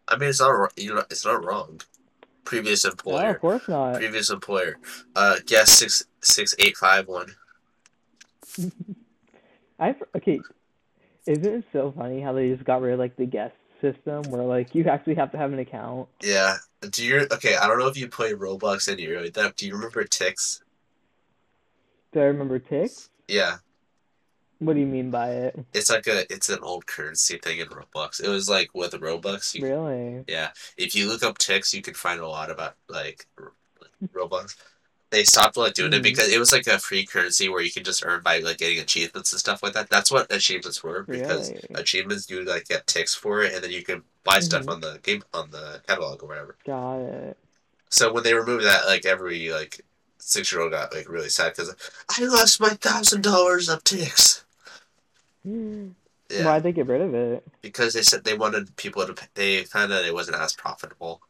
[0.08, 1.80] I mean, it's not you know it's not wrong.
[2.44, 3.30] Previous No, employer.
[3.30, 3.96] of course not.
[3.96, 4.76] Previous employer.
[5.14, 7.34] Uh, guest six six eight five one.
[9.78, 10.40] I okay.
[11.26, 14.42] Isn't it so funny how they just got rid of like the guest system where
[14.42, 16.08] like you actually have to have an account?
[16.22, 16.56] Yeah.
[16.90, 17.56] Do you okay?
[17.56, 19.56] I don't know if you play Roblox and you really that.
[19.56, 20.62] Do you remember Tix?
[22.12, 22.90] Do I remember Tick?
[23.28, 23.58] Yeah,
[24.61, 25.58] What do you mean by it?
[25.74, 28.22] it's like a it's an old currency thing in Roblox.
[28.22, 29.54] It was like with Robux.
[29.54, 30.24] You, Really?
[30.28, 33.26] Yeah, if you look up Tix, you can find a lot about like
[34.14, 34.56] Roblox.
[35.11, 36.02] They stopped like doing it Mhm.
[36.04, 38.78] because it was like a free currency where you can just earn by like getting
[38.78, 39.88] achievements and stuff like that.
[39.90, 41.66] That's what achievements were because Really?
[41.74, 44.72] achievements you like get Tix for it, and then you can buy stuff Mhm.
[44.74, 46.56] on the game on the catalog or whatever.
[46.64, 47.38] Got it.
[47.88, 49.80] So when they removed that, like every like
[50.18, 51.74] six year old got like really sad because
[52.11, 54.42] I lost my thousand dollars of Tix.
[55.45, 57.47] Yeah, Why'd they get rid of it?
[57.62, 59.14] because they said they wanted people to.
[59.34, 61.20] They found out it wasn't as profitable.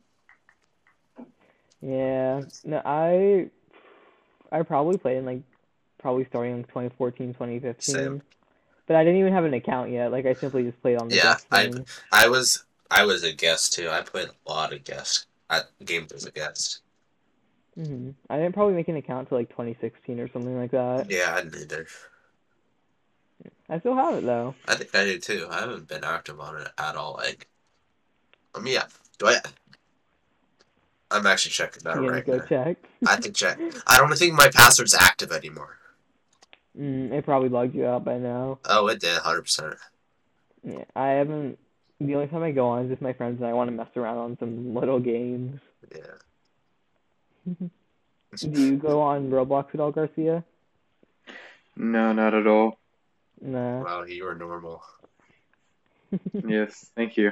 [1.80, 2.42] Yeah.
[2.64, 3.48] No, I
[4.52, 5.42] I probably played in like
[5.98, 7.94] probably starting in 2014, 2015.
[7.94, 8.22] Same.
[8.86, 10.10] But I didn't even have an account yet.
[10.12, 11.72] Like I simply just played on the Yeah, I-
[12.12, 13.88] I was I was a guest too.
[13.88, 16.80] I played a lot of guests at games as a guest.
[17.74, 21.10] hmm I didn't probably make an account till like 2016 or something like that.
[21.10, 21.86] Yeah, I didn't either.
[23.68, 24.54] I still have it though.
[24.66, 25.46] I think I do too.
[25.50, 27.14] I haven't been active on it at all.
[27.14, 27.46] Like,
[28.54, 28.86] I mean, yeah.
[29.18, 29.36] Do I?
[31.12, 32.44] I'm actually checking that You gonna right go now.
[32.46, 32.76] check?
[33.06, 33.58] I think check.
[33.86, 35.76] I don't think my password's active anymore.
[36.78, 38.58] Mm, it probably logged you out by now.
[38.64, 39.74] Oh, it did, hundred percent.
[40.62, 41.58] Yeah, I haven't.
[42.00, 43.88] The only time I go on is with my friends and I want to mess
[43.96, 45.60] around on some little games.
[45.94, 47.54] Yeah.
[48.36, 50.44] Do you go on Roblox at all, Garcia?
[51.76, 52.78] No, not at all.
[53.40, 53.82] Nah.
[53.82, 54.82] Wow, you are normal.
[56.32, 57.30] Yes, thank you.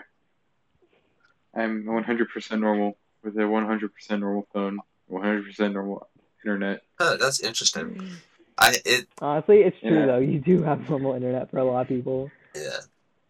[1.54, 4.78] I'm 100% normal with a 100% normal phone,
[5.10, 6.08] 100% normal
[6.44, 6.82] internet.
[6.98, 7.86] Huh, that's interesting.
[7.96, 8.12] Mm.
[8.56, 10.06] I it Honestly, it's true Yeah.
[10.06, 10.18] though.
[10.18, 12.30] You do have normal internet for a lot of people.
[12.54, 12.78] yeah.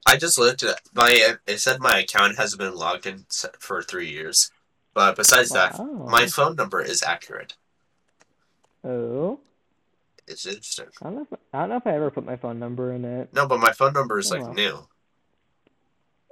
[0.06, 1.36] I just looked at my.
[1.46, 3.26] It said my account hasn't been logged in
[3.58, 4.50] for three years,
[4.94, 7.56] but besides that, my phone number is accurate.
[8.84, 9.40] Oh,
[10.28, 10.86] It's interesting.
[11.00, 11.26] I don't know.
[11.30, 13.32] If, I don't know if I ever put my phone number in it.
[13.32, 14.86] No, but my phone number is Oh, like new.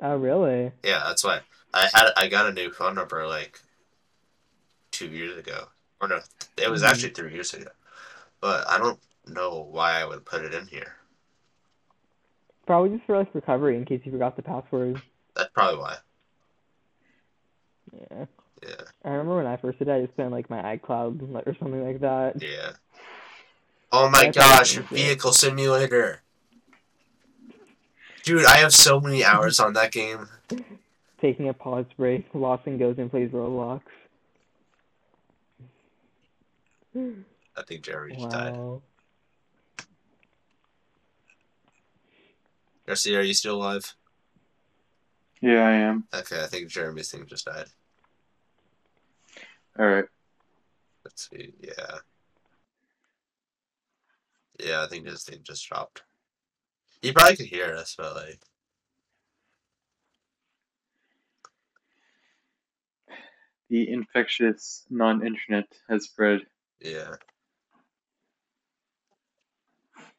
[0.03, 0.73] Oh, really?
[0.85, 1.41] Yeah, that's why
[1.73, 3.61] I had I got a new phone number like
[4.91, 5.69] two years ago,
[6.01, 6.21] or no,
[6.59, 6.89] it was Mhm.
[6.91, 7.71] actually three years ago.
[8.41, 10.97] But I don't know why I would put it in here.
[12.67, 15.01] Probably just for like recovery in case you forgot the password.
[15.35, 15.97] That's probably why.
[17.93, 18.27] Yeah.
[18.63, 21.47] Yeah, I remember when I first did it, I just put in like my iCloud
[21.47, 22.43] or something like that.
[22.43, 22.73] yeah.
[23.99, 26.21] Oh my That's gosh, vehicle simulator.
[28.25, 30.29] Dude, I have so many hours on that game.
[31.23, 33.81] Taking a pause break, Lawson goes and plays Roblox.
[36.95, 38.55] I think Jeremy just died.
[38.55, 38.83] Wow.
[42.87, 43.95] Garcia, are you still alive?
[45.41, 46.05] Yeah, I am.
[46.15, 47.69] Okay, I think Jeremy's thing just died.
[49.79, 50.05] All right.
[51.03, 51.55] Let's see.
[51.63, 51.99] Yeah.
[54.63, 56.03] Yeah, I think his thing just dropped.
[57.03, 58.41] He probably could hear us, but like,
[63.69, 66.43] The infectious non-internet has spread.
[66.81, 67.17] yeah,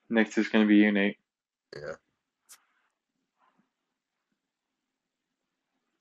[0.10, 1.18] Next is going to be you, Nate.
[1.76, 1.94] yeah.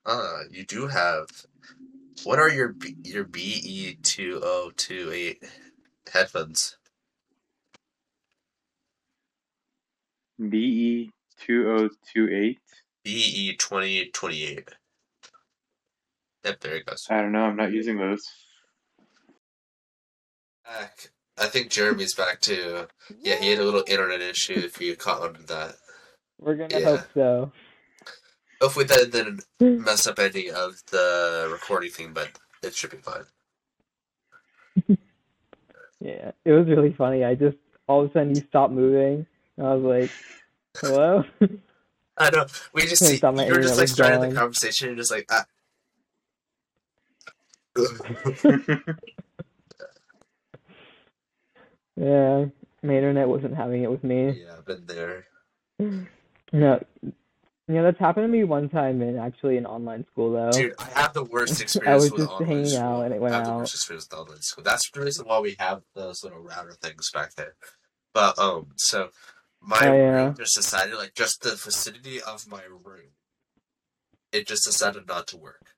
[0.05, 1.27] Uh, you do have.
[2.23, 5.43] What are your B, your BE two oh two eight
[6.11, 6.77] headphones?
[10.39, 12.59] BE two oh two eight.
[13.03, 14.69] BE twenty twenty eight.
[16.45, 17.05] Yep, there it goes.
[17.09, 17.43] I don't know.
[17.45, 18.23] I'm not using those.
[20.65, 21.09] Back.
[21.39, 22.87] I think Jeremy's back too.
[23.21, 24.53] Yeah, he had a little internet issue.
[24.55, 25.75] If you caught on to that,
[26.39, 26.85] We're gonna Yeah.
[26.97, 27.51] hope so.
[28.61, 32.29] hopefully that didn't mess up any of the recording thing, but
[32.63, 33.25] it should be fine.
[35.99, 37.23] Yeah, it was really funny.
[37.25, 37.57] I just
[37.87, 39.25] all of a sudden you stopped moving.
[39.57, 40.11] And I was like,
[40.77, 41.23] "Hello."
[42.17, 42.45] I know.
[42.73, 44.89] We just see you were just like starting the conversation.
[44.89, 45.45] You're just like ah.
[51.95, 52.45] yeah,
[52.81, 54.41] my internet wasn't having it with me.
[54.41, 55.25] yeah, I've been there.
[56.53, 56.81] No,
[57.69, 60.51] yeah, that's happened to me one time in actually in online school though.
[60.51, 61.89] Dude, I have the worst experience.
[61.91, 62.81] I was with just hanging school.
[62.81, 64.63] out and it went I have the worst experience with online school.
[64.63, 67.55] That's the reason why we have those little router things back there.
[68.13, 69.09] But um, so
[69.67, 70.23] my Oh, yeah.
[70.25, 73.11] room just decided, like, just the vicinity of my room,
[74.31, 75.75] it just decided not to work.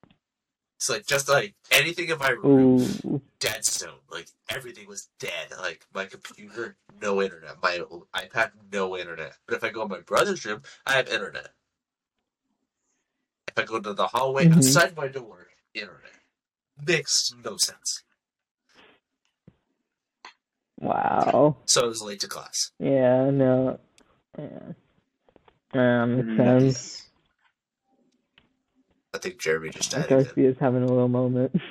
[0.77, 3.99] It's like just like anything in my room, Ooh, dead zone.
[4.09, 5.49] Like everything was dead.
[5.59, 7.57] Like my computer, no internet.
[7.61, 7.81] My
[8.15, 9.37] iPad, no internet.
[9.45, 11.49] But if I go in my brother's room, I have internet.
[13.49, 14.55] If I go to the hallway Mhm.
[14.55, 16.13] outside my door, internet.
[16.85, 18.03] Makes no sense.
[20.79, 21.57] Wow.
[21.65, 22.71] So I was late to class.
[22.79, 23.79] Yeah, no.
[24.37, 24.59] Yeah.
[25.73, 27.09] Um, makes sense.
[29.13, 30.23] I think Jeremy just died again.
[30.23, 31.53] Garcia's having a little moment.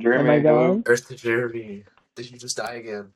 [0.00, 0.68] Jeremy, Am I hello?
[0.74, 0.82] gone?
[0.86, 1.84] Earth to Jeremy.
[2.16, 3.12] Did you just die again?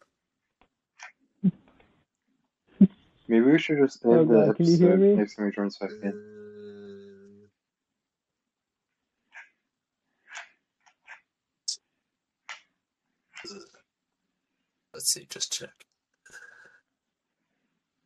[3.26, 5.14] Maybe we should just Oh, end the God, can you hear episode me?
[5.16, 6.43] next time he joins back in.
[15.04, 15.84] Let's see, just check.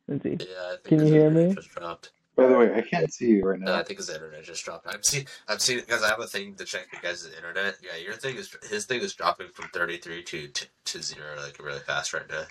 [0.09, 0.31] Let's see.
[0.31, 1.55] Yeah, I think Can you his hear internet me?
[1.55, 2.11] Just dropped.
[2.35, 3.79] By the way, I can't see you right No, now.
[3.79, 4.85] I think his internet just dropped.
[4.85, 7.77] I'm seeing, I'm seeing because I have a thing to check the guys' internet.
[7.81, 11.57] Yeah, your thing is his thing is dropping from 33 to to, to zero like
[11.63, 12.43] really fast right now.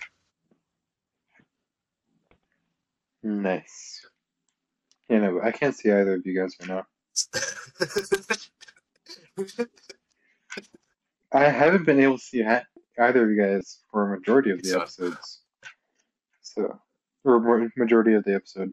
[3.23, 4.07] Nice.
[5.11, 6.87] Yeah, no, I can't see either of you guys right now.
[11.33, 12.65] I haven't been able to see ha-
[12.99, 15.41] either of you guys for a majority of the So- episodes.
[16.43, 16.81] So,
[17.25, 18.73] or majority of the episode.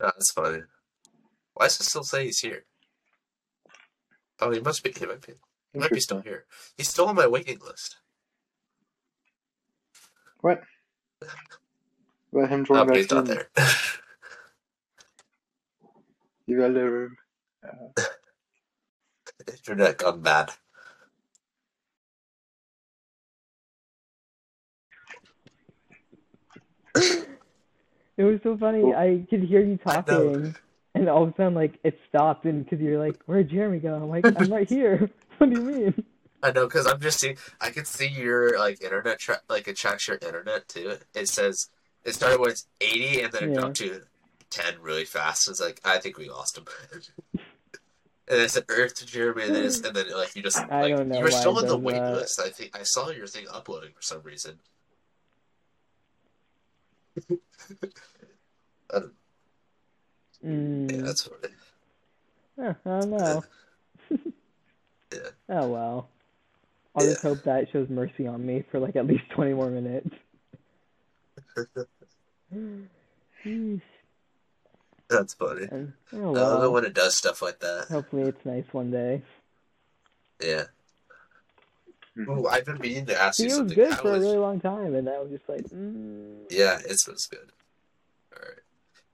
[0.00, 0.62] Oh, that's funny.
[1.54, 2.64] Why does it still say he's here?
[4.38, 4.92] Oh, he must be.
[4.92, 5.34] He might be.
[5.72, 6.46] He might be still here.
[6.78, 7.96] He's still on my waiting list.
[10.40, 10.62] What?
[12.32, 13.34] Let him Oh, join but he's back not in.
[13.34, 13.48] there.
[16.46, 17.16] You got the room.
[17.62, 18.02] Uh,
[19.48, 20.50] Internet gone bad.
[26.94, 28.92] It was so funny.
[28.92, 30.54] I could hear you talking,
[30.94, 33.94] and all of a sudden, like, it stopped, and because you're like, "Where'd Jeremy go?"
[33.94, 36.04] I'm like, "I'm right here." What do you mean?
[36.42, 37.38] I know, because I'm just seeing.
[37.62, 40.98] I can see your like internet tra- like it tracks your internet too.
[41.14, 41.70] It says
[42.04, 43.60] it started with 80 and then it Yeah.
[43.60, 44.02] dropped to
[44.50, 45.48] 10 really fast.
[45.48, 46.64] It's like I think we lost him.
[47.32, 47.40] and
[48.38, 50.98] it said Earth to Jeremy, and then it's, and then like you just I like
[51.16, 52.12] you were still on the wait that.
[52.14, 52.38] list.
[52.38, 54.58] I think I saw your thing uploading for some reason.
[57.18, 59.14] I don't-
[60.44, 61.54] Mm, yeah, that's funny.
[62.58, 63.44] huh, I don't know.
[65.12, 65.18] Yeah.
[65.50, 66.08] Oh well.
[66.94, 70.08] I'll just hope that shows mercy on me for like at least 20 more minutes.
[75.08, 75.66] That's funny.
[75.70, 76.72] And, oh I love it well.
[76.72, 77.88] when it does stuff like that.
[77.88, 79.22] Hopefully it's nice one day.
[80.40, 80.64] Yeah.
[82.26, 82.38] Mhm.
[82.38, 83.76] Ooh, I've been meaning to ask See, you it was something.
[83.76, 86.88] good How for a really long time, and I was just like, mm, Yeah, it
[87.08, 87.52] was good.
[88.34, 88.58] All right.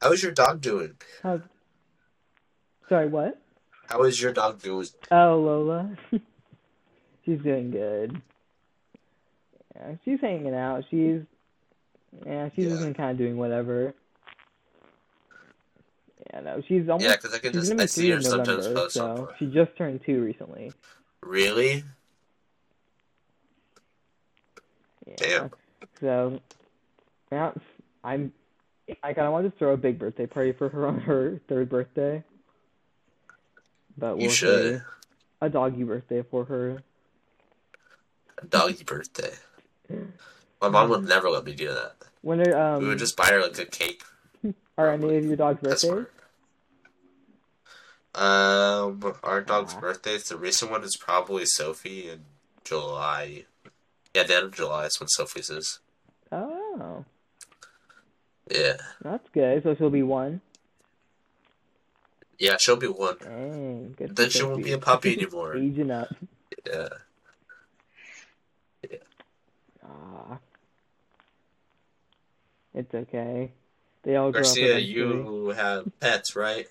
[0.00, 0.96] How is your dog doing?
[1.22, 1.40] how's...
[2.88, 3.40] Sorry, what?
[3.88, 4.86] How is your dog doing?
[5.11, 5.96] Oh, Lola.
[7.24, 8.20] she's doing good.
[9.74, 10.84] Yeah, she's hanging out.
[10.90, 11.20] She's
[12.24, 12.70] yeah, she's Yeah.
[12.70, 13.94] just been kind of doing whatever.
[16.32, 18.94] Yeah, no, she's almost Yeah, because I can just I see her in sometimes post
[18.94, 20.72] so she just turned two recently.
[21.22, 21.84] Really?
[25.20, 25.48] Yeah.
[26.00, 26.40] So,
[27.30, 27.52] yeah,
[28.02, 28.32] I'm.
[29.02, 31.68] I kind of want to throw a big birthday party for her on her third
[31.68, 32.22] birthday.
[33.98, 34.82] But we'll should.
[35.40, 36.82] A doggy birthday for her.
[38.38, 39.32] A doggy birthday.
[40.61, 41.96] My mom would never let me do that.
[42.22, 44.02] When are um we would just buy her like a cake.
[44.78, 46.07] are any of your dog's birthdays?
[48.14, 49.80] Um, our dog's Aw.
[49.80, 50.28] birthdays.
[50.28, 52.20] The recent one is probably Sophie in
[52.64, 53.44] July.
[54.16, 55.78] Yeah, the end of July is when Sophie's is.
[56.32, 57.04] Oh,
[58.50, 59.62] Yeah, that's good.
[59.62, 60.40] So she'll be one.
[62.38, 63.18] yeah, she'll be one.
[63.20, 64.16] Dang, good.
[64.16, 65.54] Then she won't be a puppy anymore.
[65.54, 66.08] Aging up.
[66.66, 66.88] Yeah,
[68.90, 68.96] Yeah.
[69.84, 70.38] Ah.
[72.72, 73.52] It's okay.
[74.02, 74.94] They all grow Garcia, up eventually.
[74.94, 76.66] you have pets, right?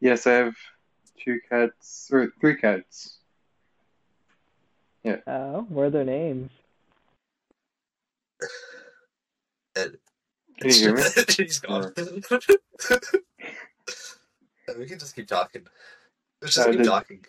[0.00, 0.54] Yes, I have
[1.24, 3.20] two cats or three cats.
[5.06, 6.50] Oh, what are their names?
[9.76, 9.96] And
[10.60, 11.02] Can you hear me?
[11.30, 11.92] She's gone.
[14.78, 15.66] we can just keep talking.
[16.40, 17.24] Let's just Uh, keep did- talking.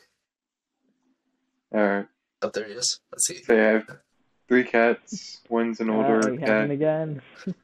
[1.76, 2.06] Alright.
[2.44, 3.00] Up there he is.
[3.12, 3.42] Let's see.
[3.42, 3.88] So I have
[4.48, 5.42] three cats.
[5.50, 7.22] One's an older oh, you cat, happened again.
[7.48, 7.56] It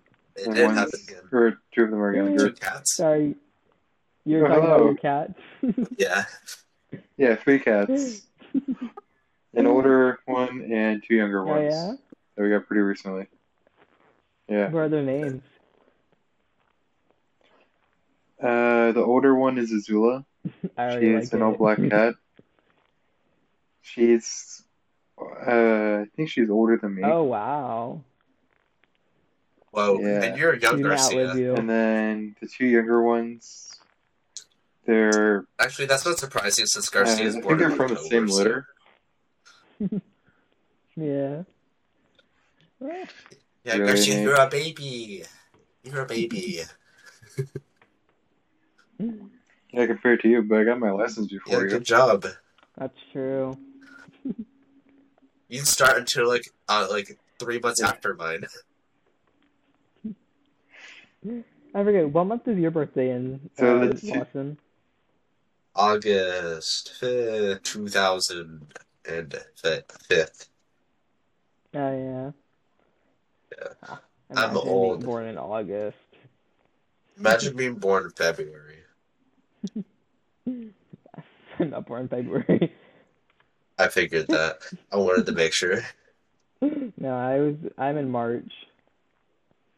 [0.47, 1.21] and did one's again.
[1.31, 2.49] or two of them are Two younger.
[2.51, 2.95] cats.
[2.95, 3.35] Sorry.
[4.25, 4.89] You're Oh, talking about hello.
[4.89, 5.39] your cats.
[5.97, 6.25] Yeah.
[7.17, 8.23] Yeah, three cats.
[9.53, 11.93] An older one and two younger Oh ones yeah.
[12.35, 13.27] that we got pretty recently.
[14.47, 14.69] Yeah.
[14.69, 15.41] What are their names?
[18.41, 20.25] Uh, the older one is Azula.
[20.77, 21.57] I already She's like an all it.
[21.57, 22.15] black cat.
[23.81, 24.63] She's,
[25.19, 27.03] uh, I think she's older than me.
[27.03, 28.01] oh wow.
[29.71, 29.99] Whoa.
[30.01, 30.23] Yeah.
[30.23, 31.35] And you're a young She Garcia.
[31.35, 31.55] you.
[31.55, 33.79] And then the two younger ones,
[34.85, 37.89] they're, Actually, that's not surprising since uh, I Garcia is think born they're in from
[37.93, 38.67] the same so- litter.
[40.95, 41.43] Yeah.
[43.63, 44.23] Yeah, Really, Garcia, Nate?
[44.23, 45.23] you're a baby.
[45.83, 46.61] You're a baby.
[49.73, 51.69] Yeah, compared to you, but I got my license Yeah, before you.
[51.69, 52.25] good job.
[52.77, 53.57] That's true.
[54.25, 54.33] You
[55.49, 58.45] didn't start until like uh, like three months after mine.
[61.73, 62.09] I forget.
[62.09, 64.57] What month is your birthday in, So uh, Watson?
[65.73, 68.73] August fifth, two thousand
[69.07, 69.35] and
[70.07, 70.49] fifth.
[71.73, 72.31] Oh yeah.
[73.57, 73.73] Yeah.
[73.87, 74.01] Ah,
[74.35, 75.03] I'm old.
[75.05, 75.97] Born in August.
[77.17, 78.79] Imagine being born in February.
[80.47, 82.73] I'm not born in February.
[83.77, 84.59] I figured that.
[84.91, 85.81] I wanted to make sure.
[86.61, 87.55] no, I was.
[87.77, 88.51] I'm in March.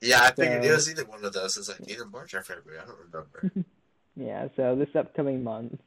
[0.01, 1.55] Yeah, I figured it was either one of those.
[1.57, 2.79] It's like either March or February.
[2.81, 3.65] I don't remember.
[4.15, 5.79] Yeah, so this upcoming month.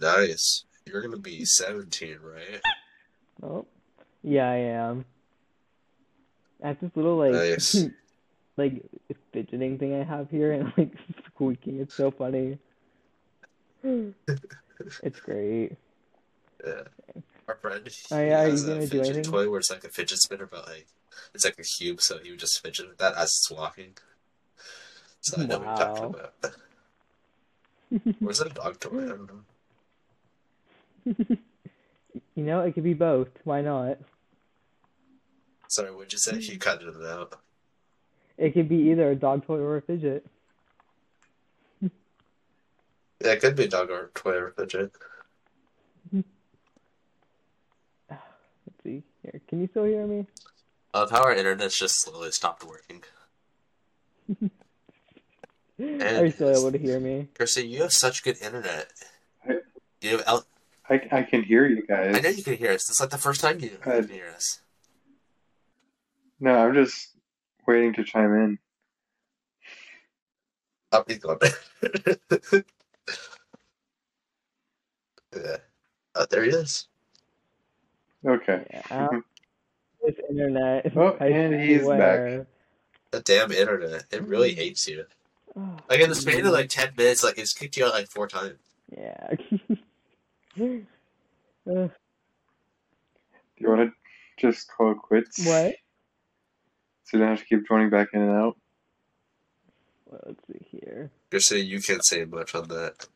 [0.00, 0.64] nice.
[0.86, 2.60] You're gonna be seventeen, right?
[3.42, 3.66] Oh,
[4.22, 5.04] yeah, I am.
[6.62, 7.88] I have this little like Nice.
[8.56, 8.84] like
[9.32, 10.92] fidgeting thing I have here and like
[11.26, 11.80] squeaking.
[11.80, 12.58] It's so funny.
[13.84, 15.76] it's great.
[16.64, 16.82] Yeah.
[17.48, 20.46] Our friend, he Oh, yeah, has a fidget toy where it's like a fidget spinner,
[20.46, 20.86] but like
[21.34, 23.96] it's like a cube, so he would just fidget with that as it's walking.
[25.20, 26.14] So I know what you're talking Wow.
[26.14, 26.54] about.
[28.30, 29.04] Is it a dog toy?
[29.04, 29.40] I don't know.
[32.34, 33.28] You know, it could be both.
[33.44, 33.98] Why not?
[35.68, 36.38] Sorry, what'd you say?
[36.38, 37.38] You cut it out.
[38.36, 40.26] It could be either a dog toy or a fidget.
[43.24, 44.92] Yeah, it could be a dog or a toy or a fidget.
[48.10, 49.40] Let's see here.
[49.46, 50.26] Can you still hear me?
[50.92, 53.04] Uh, of how our internet's just slowly stopped working.
[55.80, 57.28] Are you still able to hear me?
[57.34, 58.90] Kirsty, you have such good internet.
[60.00, 60.46] You have L-
[60.92, 62.14] I, I can hear you guys.
[62.16, 62.88] I know you can hear us.
[62.90, 64.60] It's like the first time you Uh, can hear us.
[66.38, 67.10] No, I'm just
[67.66, 68.58] waiting to chime in.
[70.92, 71.38] Oh, he's gone.
[75.34, 75.56] yeah.
[76.14, 76.88] Oh, there he is.
[78.26, 78.66] Okay.
[78.90, 79.08] Yeah.
[80.04, 80.92] This internet.
[80.96, 82.46] Oh, I and he's swear.
[83.12, 84.04] The damn internet.
[84.10, 85.06] It really hates you.
[85.56, 88.08] Oh, Like in the span of like ten minutes, like it's kicked you out like
[88.08, 88.58] four times.
[88.94, 89.28] yeah.
[91.64, 91.90] Uh, Do
[93.58, 93.92] you want to
[94.36, 95.46] just call it quits?
[95.46, 95.76] what?
[97.04, 98.56] So you don't have to keep joining back in and out?
[100.06, 101.12] Well, let's see here.
[101.30, 103.06] You're saying you can't say much on that.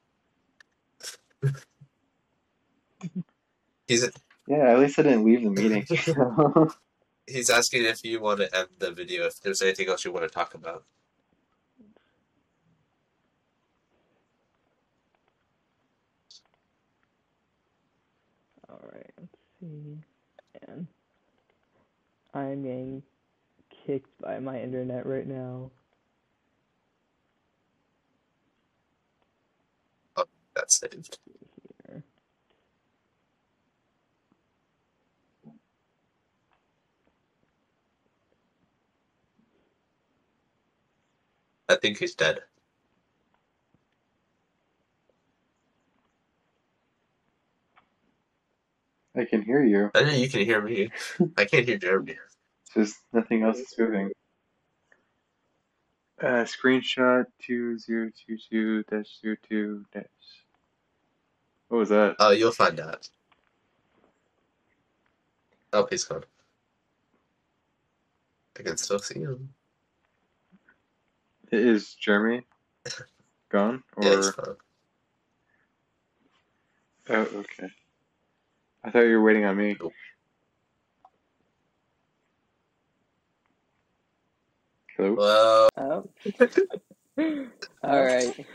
[3.89, 4.09] he's
[4.47, 5.85] Yeah, at least I didn't leave the meeting.
[7.27, 9.27] he's asking if you want to end the video.
[9.27, 10.85] If there's anything else you want to talk about.
[19.67, 19.95] Mm-hmm.
[20.57, 20.77] Let's.
[20.77, 20.89] Man,
[22.35, 23.03] I'm getting
[23.87, 25.71] kicked by my internet right now.
[30.17, 31.19] Oh, That's saved.
[41.69, 42.41] I think he's dead.
[49.17, 49.91] I can hear you.
[49.95, 50.91] I know you can hear me.
[51.37, 52.17] I can't hear Jeremy.
[52.75, 54.11] Just nothing else is moving.
[56.21, 60.05] Uh, screenshot 2022 02 dash.
[61.69, 62.17] What was that?
[62.19, 63.09] Oh, you'll find out.
[65.73, 66.25] Oh, he's gone.
[68.59, 69.51] I can still see him.
[71.53, 72.43] Is Jeremy
[73.51, 73.83] gone?
[73.97, 74.57] Or Yeah, he's gone.
[77.11, 77.71] oh, okay.
[78.87, 79.77] I thought you were waiting on me.
[79.81, 79.93] Nope.
[84.97, 85.15] Hello.
[85.15, 86.09] Well, Oh.
[87.83, 88.47] All right.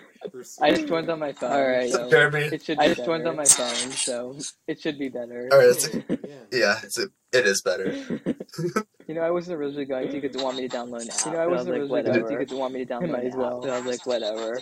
[0.62, 1.52] I just joined on my phone.
[1.52, 1.92] All right.
[1.92, 2.44] So Jeremy.
[2.46, 2.80] it should.
[2.80, 5.50] I just joined on my phone, so it should be better.
[5.52, 5.90] All right, it's,
[6.52, 7.92] yeah, it's a, it is better.
[9.08, 11.26] you know, I wasn't originally going to because they want me to download an app.
[11.26, 12.38] You know, I but I was wasn't like, originally going to whatever.
[12.40, 13.58] because they want me to download might as well.
[13.58, 13.64] app.
[13.64, 14.60] So I was like, whatever.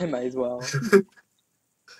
[0.00, 0.62] I might as well.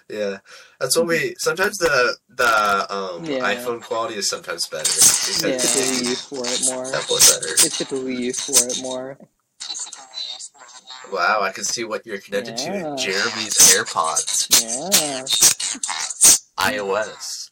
[0.08, 0.38] Yeah,
[0.78, 1.34] that's what we.
[1.38, 3.54] Sometimes the the um Yeah.
[3.54, 4.90] iPhone quality is sometimes better
[5.48, 6.94] Yeah, typically used for it more.
[6.94, 7.52] Apple is better.
[7.54, 9.18] It's typically used for it more.
[11.12, 12.94] Wow, I can see what you're connected Yeah.
[12.94, 12.96] to.
[13.02, 15.24] Jeremy's AirPods, Yeah.
[16.58, 17.50] iOS,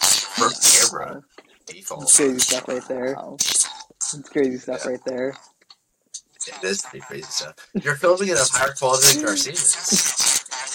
[0.00, 1.22] first camera,
[1.68, 3.16] It's crazy stuff right there.
[3.34, 4.90] It's crazy stuff Yeah.
[4.90, 5.36] right there.
[6.46, 7.54] It is pretty crazy stuff.
[7.74, 10.24] You're filming it of higher quality than Garcia's.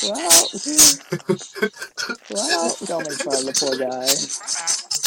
[0.10, 0.45] Wow.
[2.32, 2.72] Wow.
[2.86, 4.08] Don't make fun of the poor guy.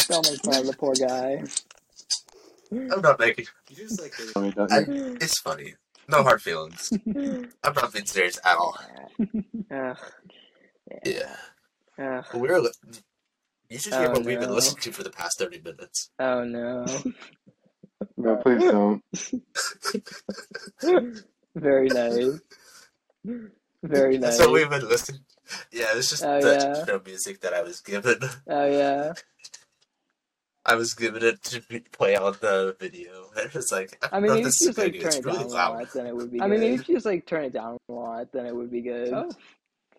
[0.09, 1.43] Don't make fun of the poor guy.
[2.95, 3.47] I'm not making.
[4.33, 5.17] Tell me, don't I- you?
[5.21, 5.75] It's funny.
[6.09, 6.93] No hard feelings.
[7.07, 8.79] I'm not being serious at all.
[9.73, 9.97] Ugh.
[11.05, 11.37] Yeah.
[11.99, 12.25] Ugh.
[12.33, 12.61] But we're.
[12.61, 12.71] li-
[13.71, 14.55] You should hear Oh, what we've been no.
[14.55, 16.11] listening to for the past 30 minutes.
[16.19, 16.87] Oh no.
[18.17, 19.03] No, please don't.
[21.55, 22.41] Very nice.
[23.89, 24.37] Very nice.
[24.39, 25.21] That's what we've been listening.
[25.71, 26.85] Yeah, it's just Oh, the yeah.
[26.85, 28.19] show music that I was given.
[28.49, 29.13] Oh yeah.
[30.69, 33.31] I was given it to be- play on the video.
[33.37, 35.39] It was like, I, I mean, love if this you just like turn it really
[35.39, 35.79] down a loud.
[35.79, 36.41] lot, then it would be.
[36.41, 36.61] I good.
[36.61, 39.13] mean, if you just like turn it down a lot, then it would be good.
[39.13, 39.31] Oh.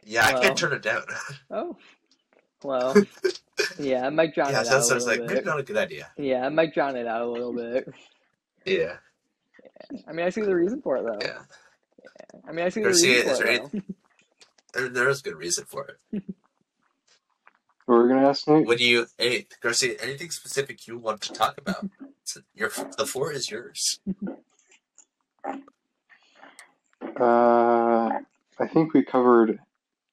[0.03, 1.03] Yeah, I can't turn it down.
[1.51, 1.77] Oh.
[2.63, 2.95] Well.
[3.79, 5.45] Yeah, it might drown yeah, it so out so a it's little like maybe bit.
[5.45, 6.09] not a good idea.
[6.17, 7.87] Yeah, it might drown it out a little bit.
[8.65, 8.97] Yeah,
[10.07, 11.19] I mean, I see the reason for it though.
[11.21, 11.39] yeah.
[12.47, 13.81] I mean, I see the Garcia, reason is for it though.
[14.73, 16.23] There, there is good reason for it.
[17.85, 18.67] What were we gonna ask Nate?
[18.67, 21.87] When you, hey, Garcia, anything specific you want to talk about?
[22.53, 23.99] Your the floor is yours.
[27.19, 28.09] Uh,
[28.59, 29.59] I think we covered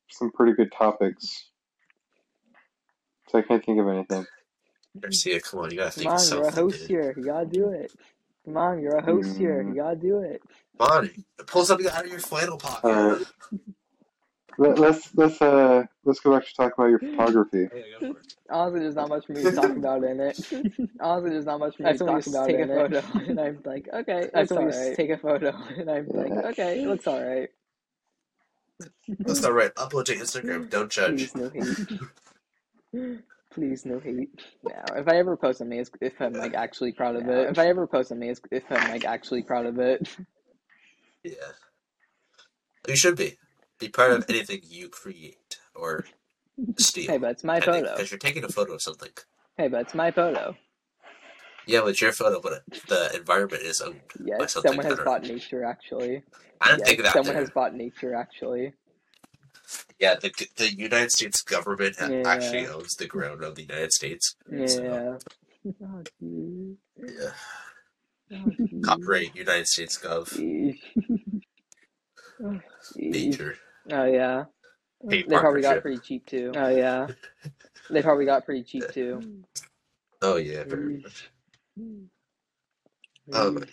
[0.08, 1.48] some pretty good topics
[3.28, 4.26] so I can't think of anything.
[4.98, 6.88] Garcia, come on, you gotta think Come of on, you're a host dude.
[6.88, 7.14] here.
[7.16, 7.92] You gotta do it.
[8.44, 9.62] Come on, you're a host here.
[9.62, 10.42] You gotta do it.
[10.78, 11.10] Come on,
[11.46, 12.86] pull something out of your flannel pocket.
[12.88, 13.22] Alright.
[14.56, 17.68] Let, let's let's uh let's go back to talk about your photography.
[17.72, 18.34] Hey, go for it.
[18.50, 20.38] Honestly, there's not much for me to talk about in it.
[21.00, 22.70] Honestly, there's not much for me I to just talk want to about take in
[22.70, 23.04] a it.
[23.04, 23.18] photo.
[23.30, 24.90] and I'm like, okay, I it's just want alright.
[24.90, 27.48] to Take a photo, and I'm like, okay, it looks alright.
[29.20, 29.74] That's not right.
[29.74, 30.70] Upload to Instagram.
[30.70, 31.32] Don't judge.
[31.32, 33.20] Please, no hate.
[33.54, 34.28] Please, no hate.
[34.64, 37.50] Now, if I ever post something, it's if I'm like actually proud of it.
[37.50, 40.08] If I ever post something, if I'm like actually proud of it.
[41.22, 41.32] Yeah.
[42.86, 43.38] You should be.
[43.78, 46.04] Be proud of anything you create or
[46.78, 47.10] steal.
[47.10, 47.92] Hey, but it's my photo.
[47.92, 49.10] Because you're taking a photo of something.
[49.56, 50.54] Hey, but it's my photo.
[51.66, 54.72] Yeah, but it's your photo, but the environment is owned by Yes, something.
[54.72, 55.64] someone has don't bought nature.
[55.64, 56.22] Actually,
[56.60, 57.12] I didn't yes, think of that.
[57.14, 57.42] someone there.
[57.42, 58.14] has bought nature.
[58.14, 58.74] Actually,
[59.98, 62.22] Yeah, the, the United States government ha- Yeah.
[62.26, 64.34] actually owns the ground of the United States.
[64.66, 65.18] So, yeah.
[65.82, 67.30] Oh, yeah.
[68.32, 68.50] Oh.
[68.82, 70.32] Copyright United States Gov.
[72.42, 72.60] Oh.
[72.96, 73.56] Nature.
[73.92, 74.44] Oh yeah.
[75.04, 76.52] They probably got pretty cheap too.
[76.56, 77.06] Oh yeah.
[77.90, 79.44] They probably got pretty cheap too.
[80.22, 81.30] Oh, yeah, very much.
[83.32, 83.64] Um,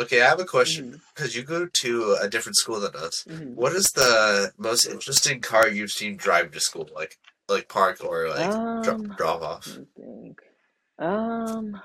[0.00, 1.00] Okay, I have a question.
[1.14, 3.24] Because you go to a different school than us.
[3.28, 3.54] Mhm.
[3.54, 6.88] What is the most interesting car you've seen drive to school?
[6.94, 9.66] Like, like park or like Um, drop, drop off?
[9.68, 10.40] Let me think.
[10.98, 11.80] Um,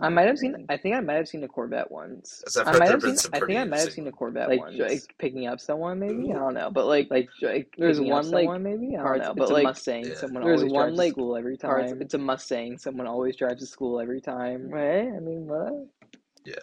[0.00, 0.64] I might have seen.
[0.68, 2.44] I think I might have seen a Corvette once.
[2.56, 3.32] I've I heard might have seen.
[3.32, 4.78] I think I might have seen a Corvette Like, once.
[4.78, 6.28] like picking up someone, maybe.
[6.28, 6.30] Ooh.
[6.30, 8.96] I don't know, but like, like, like There's one, like, someone, maybe.
[8.96, 10.04] I don't know, it's but a like Mustang.
[10.06, 10.14] Yeah.
[10.14, 12.00] Someone There's always one, drives like, to school every car- time.
[12.00, 12.78] It's a Mustang.
[12.78, 14.68] Someone always drives to school every time.
[14.70, 15.08] Right?
[15.08, 15.88] I mean, what?
[16.44, 16.54] Yeah.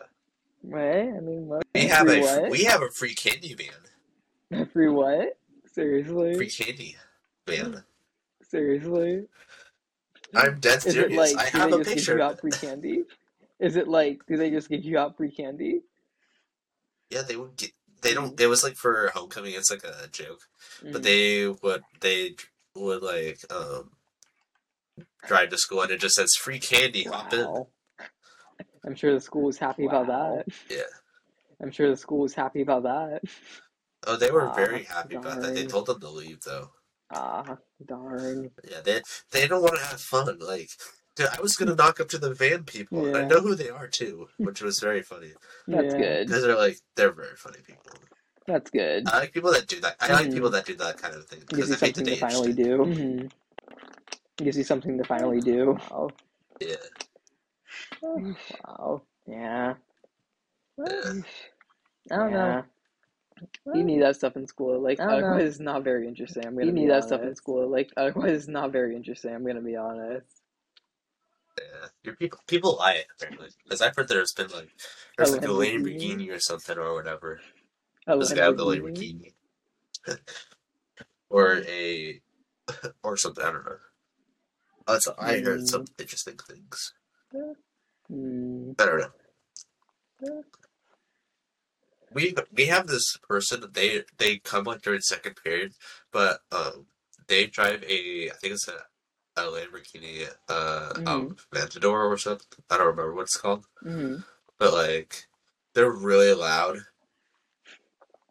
[0.67, 1.07] Right?
[1.09, 1.63] I mean, what?
[1.73, 2.49] We have Free a what?
[2.51, 4.67] we have a free candy van.
[4.73, 5.37] Free what?
[5.73, 6.35] Seriously?
[6.35, 6.95] Free candy
[7.47, 7.83] van.
[8.49, 9.25] Seriously?
[10.33, 11.35] I'm dead serious.
[11.35, 12.17] like I have they a just give picture.
[12.17, 13.03] you out free candy?
[13.59, 15.81] Is it like do they just give you out free candy?
[17.09, 17.71] Yeah, they would get.
[18.01, 18.39] They don't.
[18.39, 19.53] It was like for homecoming.
[19.55, 20.41] It's like a joke,
[20.83, 20.91] Mm.
[20.93, 21.83] but they would.
[22.01, 22.35] They
[22.75, 23.91] would like um
[25.27, 27.03] drive to school and it just says free candy.
[27.03, 27.65] Hop in.
[28.85, 28.89] Wow.
[28.89, 30.45] I'm sure the school was happy about that.
[30.69, 30.83] Yeah.
[31.61, 33.21] I'm sure the school was happy about that.
[34.07, 35.55] Oh, they were Ah, very happy about that.
[35.55, 36.69] They told them to leave though.
[37.11, 38.51] Ah, darn.
[38.69, 40.37] Yeah, they they don't want to have fun.
[40.39, 40.69] Like,
[41.15, 43.69] dude, I was gonna knock up to the van people, and I know who they
[43.69, 45.33] are too, which was very funny
[45.67, 45.97] That's Yeah.
[45.97, 46.27] good.
[46.27, 47.93] because they're like they're very funny people.
[48.47, 49.07] That's good.
[49.07, 49.95] I like people that do that.
[49.99, 52.05] I like people that do that kind of thing because I it makes the something
[52.05, 52.85] day to finally interesting.
[52.93, 53.19] do.
[53.19, 53.27] hmm
[54.37, 55.79] Gives you something to finally do.
[55.91, 56.13] Wow.
[56.59, 56.75] Yeah,
[58.05, 58.21] Wow.
[58.67, 59.73] Oh, yeah.
[60.77, 61.21] yeah.
[62.11, 62.63] I don't know.
[63.73, 64.79] You need that stuff in school.
[64.79, 65.11] Like, I know.
[65.11, 66.45] otherwise, it's not very interesting.
[66.45, 67.67] I'm gonna You be need that stuff in school.
[67.67, 69.33] Like, otherwise, it's not very interesting.
[69.33, 70.27] I'm gonna be honest.
[71.57, 74.69] Yeah, your people people lie apparently because I've heard there's been like
[75.17, 76.27] there's A like a Lamborghini?
[76.27, 77.39] Lamborghini or something or whatever.
[78.07, 79.33] A This guy with the Lamborghini?
[80.05, 80.19] Lamborghini,
[81.29, 82.21] or a
[83.03, 83.43] or something.
[83.43, 83.77] I don't know.
[84.87, 86.93] That's I heard some interesting things.
[88.07, 88.71] Hmm.
[88.79, 90.43] I don't know.
[92.13, 93.65] We we have this person.
[93.73, 95.73] They they come like during second period,
[96.11, 96.85] but um
[97.27, 98.85] they drive a I think it's a
[99.37, 102.47] a Lamborghini uh um, Aventador or something.
[102.69, 103.65] I don't remember what it's called.
[103.81, 104.17] hmm
[104.57, 105.25] but like
[105.73, 106.77] they're really loud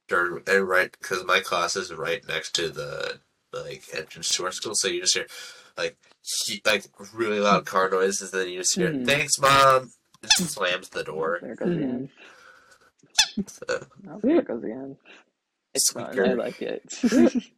[0.09, 3.21] during and right because my class is right next to the
[3.53, 5.27] like entrance to our school so you just hear
[5.77, 5.99] like
[6.47, 9.05] he, like really loud car noises and then you just hear Mhm.
[9.07, 9.91] thanks mom
[10.23, 12.11] and slams the door There it goes again.
[13.47, 14.97] so, Oh, there it goes again.
[15.75, 16.13] It's fun.
[16.13, 16.31] Squeaker.
[16.31, 16.83] I like it.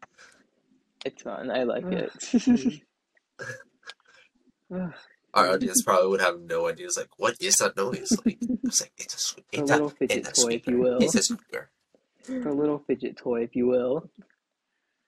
[1.04, 1.50] it's fun.
[1.50, 2.82] I like it.
[5.34, 8.80] our audience probably would have no idea it's like what is that noise like it's
[8.80, 10.98] like it's a sque- A little a, fidget it's a toy, if you will.
[10.98, 11.70] it's a squeaker
[12.28, 14.10] a little fidget toy, if you will.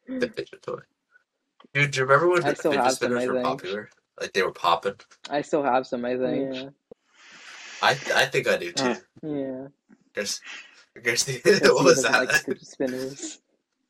[0.06, 0.78] the fidget toy
[1.74, 3.44] dude do you remember when I the still fidget have some, spinners I were think.
[3.44, 3.90] popular
[4.20, 4.94] like they were popping
[5.30, 6.54] I still have some, I think.
[6.54, 6.68] Yeah.
[7.82, 8.84] I I think I do too.
[8.84, 9.66] Uh, yeah.
[10.14, 10.40] Guess,
[11.02, 13.38] Garcia, Garcia what was doesn't like the fidget spinners.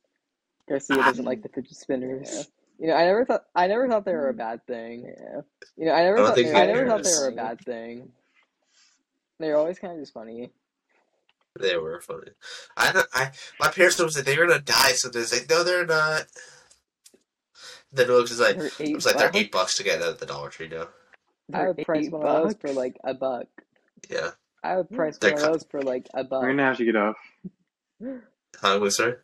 [0.69, 2.47] Garcia doesn't like the fidget spinners.
[2.79, 5.05] You know, I never thought I never thought they were a bad thing.
[5.05, 5.41] Yeah.
[5.77, 8.11] You know, I never I thought think I never thought they were a bad thing.
[9.39, 10.51] They're always kind of just funny.
[11.59, 12.31] They were funny.
[12.77, 13.07] I don't.
[13.13, 15.85] I my parents told me that they were gonna die, so they're like, no, they're
[15.85, 16.25] not.
[17.91, 20.25] Then it is like, They're it was like they're eight bucks to get at the
[20.25, 20.87] Dollar Tree now.
[21.53, 22.61] I They're would price eight one of those bucks?
[22.61, 23.47] for like a buck.
[24.09, 24.29] Yeah,
[24.63, 26.41] I would price They're one of those for like a buck.
[26.43, 27.15] We're gonna have to get off.
[28.61, 29.21] huh, was there?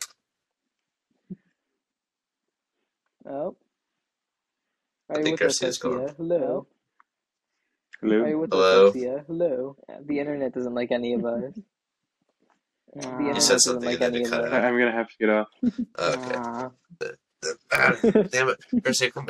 [3.28, 3.56] Oh.
[5.10, 5.98] Are you think with us, Garcia's gone.
[5.98, 6.16] Garcia?
[6.18, 6.68] Hello.
[8.04, 8.26] Are Hello?
[8.28, 8.88] you with Hello?
[8.88, 9.24] us, Garcia?
[9.28, 9.78] Hello.
[10.06, 11.54] The internet doesn't like any of us.
[12.96, 13.12] The ah.
[13.20, 14.54] You internet said doesn't something like and then any it of cut us.
[14.54, 15.48] I- I'm gonna have to get off.
[15.64, 16.36] Okay.
[16.38, 16.72] Ah.
[17.72, 17.96] Ah,
[18.32, 19.28] damn it, come.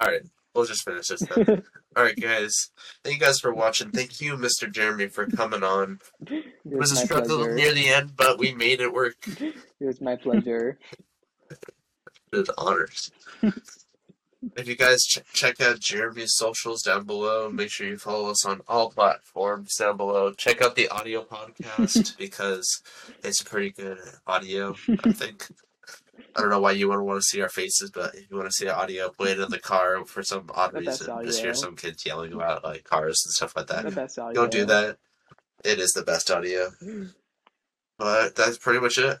[0.00, 0.22] All right,
[0.54, 1.62] we'll just finish this then.
[1.96, 2.54] All right, guys.
[3.02, 3.90] Thank you guys for watching.
[3.90, 4.70] Thank you, Mr.
[4.70, 5.98] Jeremy, for coming on.
[6.26, 7.54] It It was was a struggle pleasure.
[7.54, 9.16] near the end, but we made it work.
[9.26, 10.78] It was my pleasure.
[12.32, 13.10] Did honors.
[13.42, 18.44] if you guys ch- check out Jeremy's socials down below, make sure you follow us
[18.44, 20.32] on all platforms down below.
[20.34, 22.82] Check out the audio podcast because
[23.24, 25.48] it's pretty good audio, I think.
[26.36, 28.48] I don't know why you wouldn't want to see our faces, but if you want
[28.48, 31.24] to see our audio, play it in the car for some odd The reason.
[31.24, 33.94] Just hear some kids yelling about like cars and stuff like The that.
[33.94, 34.42] best audio.
[34.42, 34.98] Don't do that.
[35.64, 36.70] It is the best audio.
[36.82, 37.12] Mm.
[37.98, 39.18] But that's pretty much it.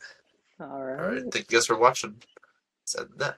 [0.60, 1.12] All All right.
[1.12, 1.32] right.
[1.32, 2.16] Thank you guys for watching.
[2.84, 3.36] Said that.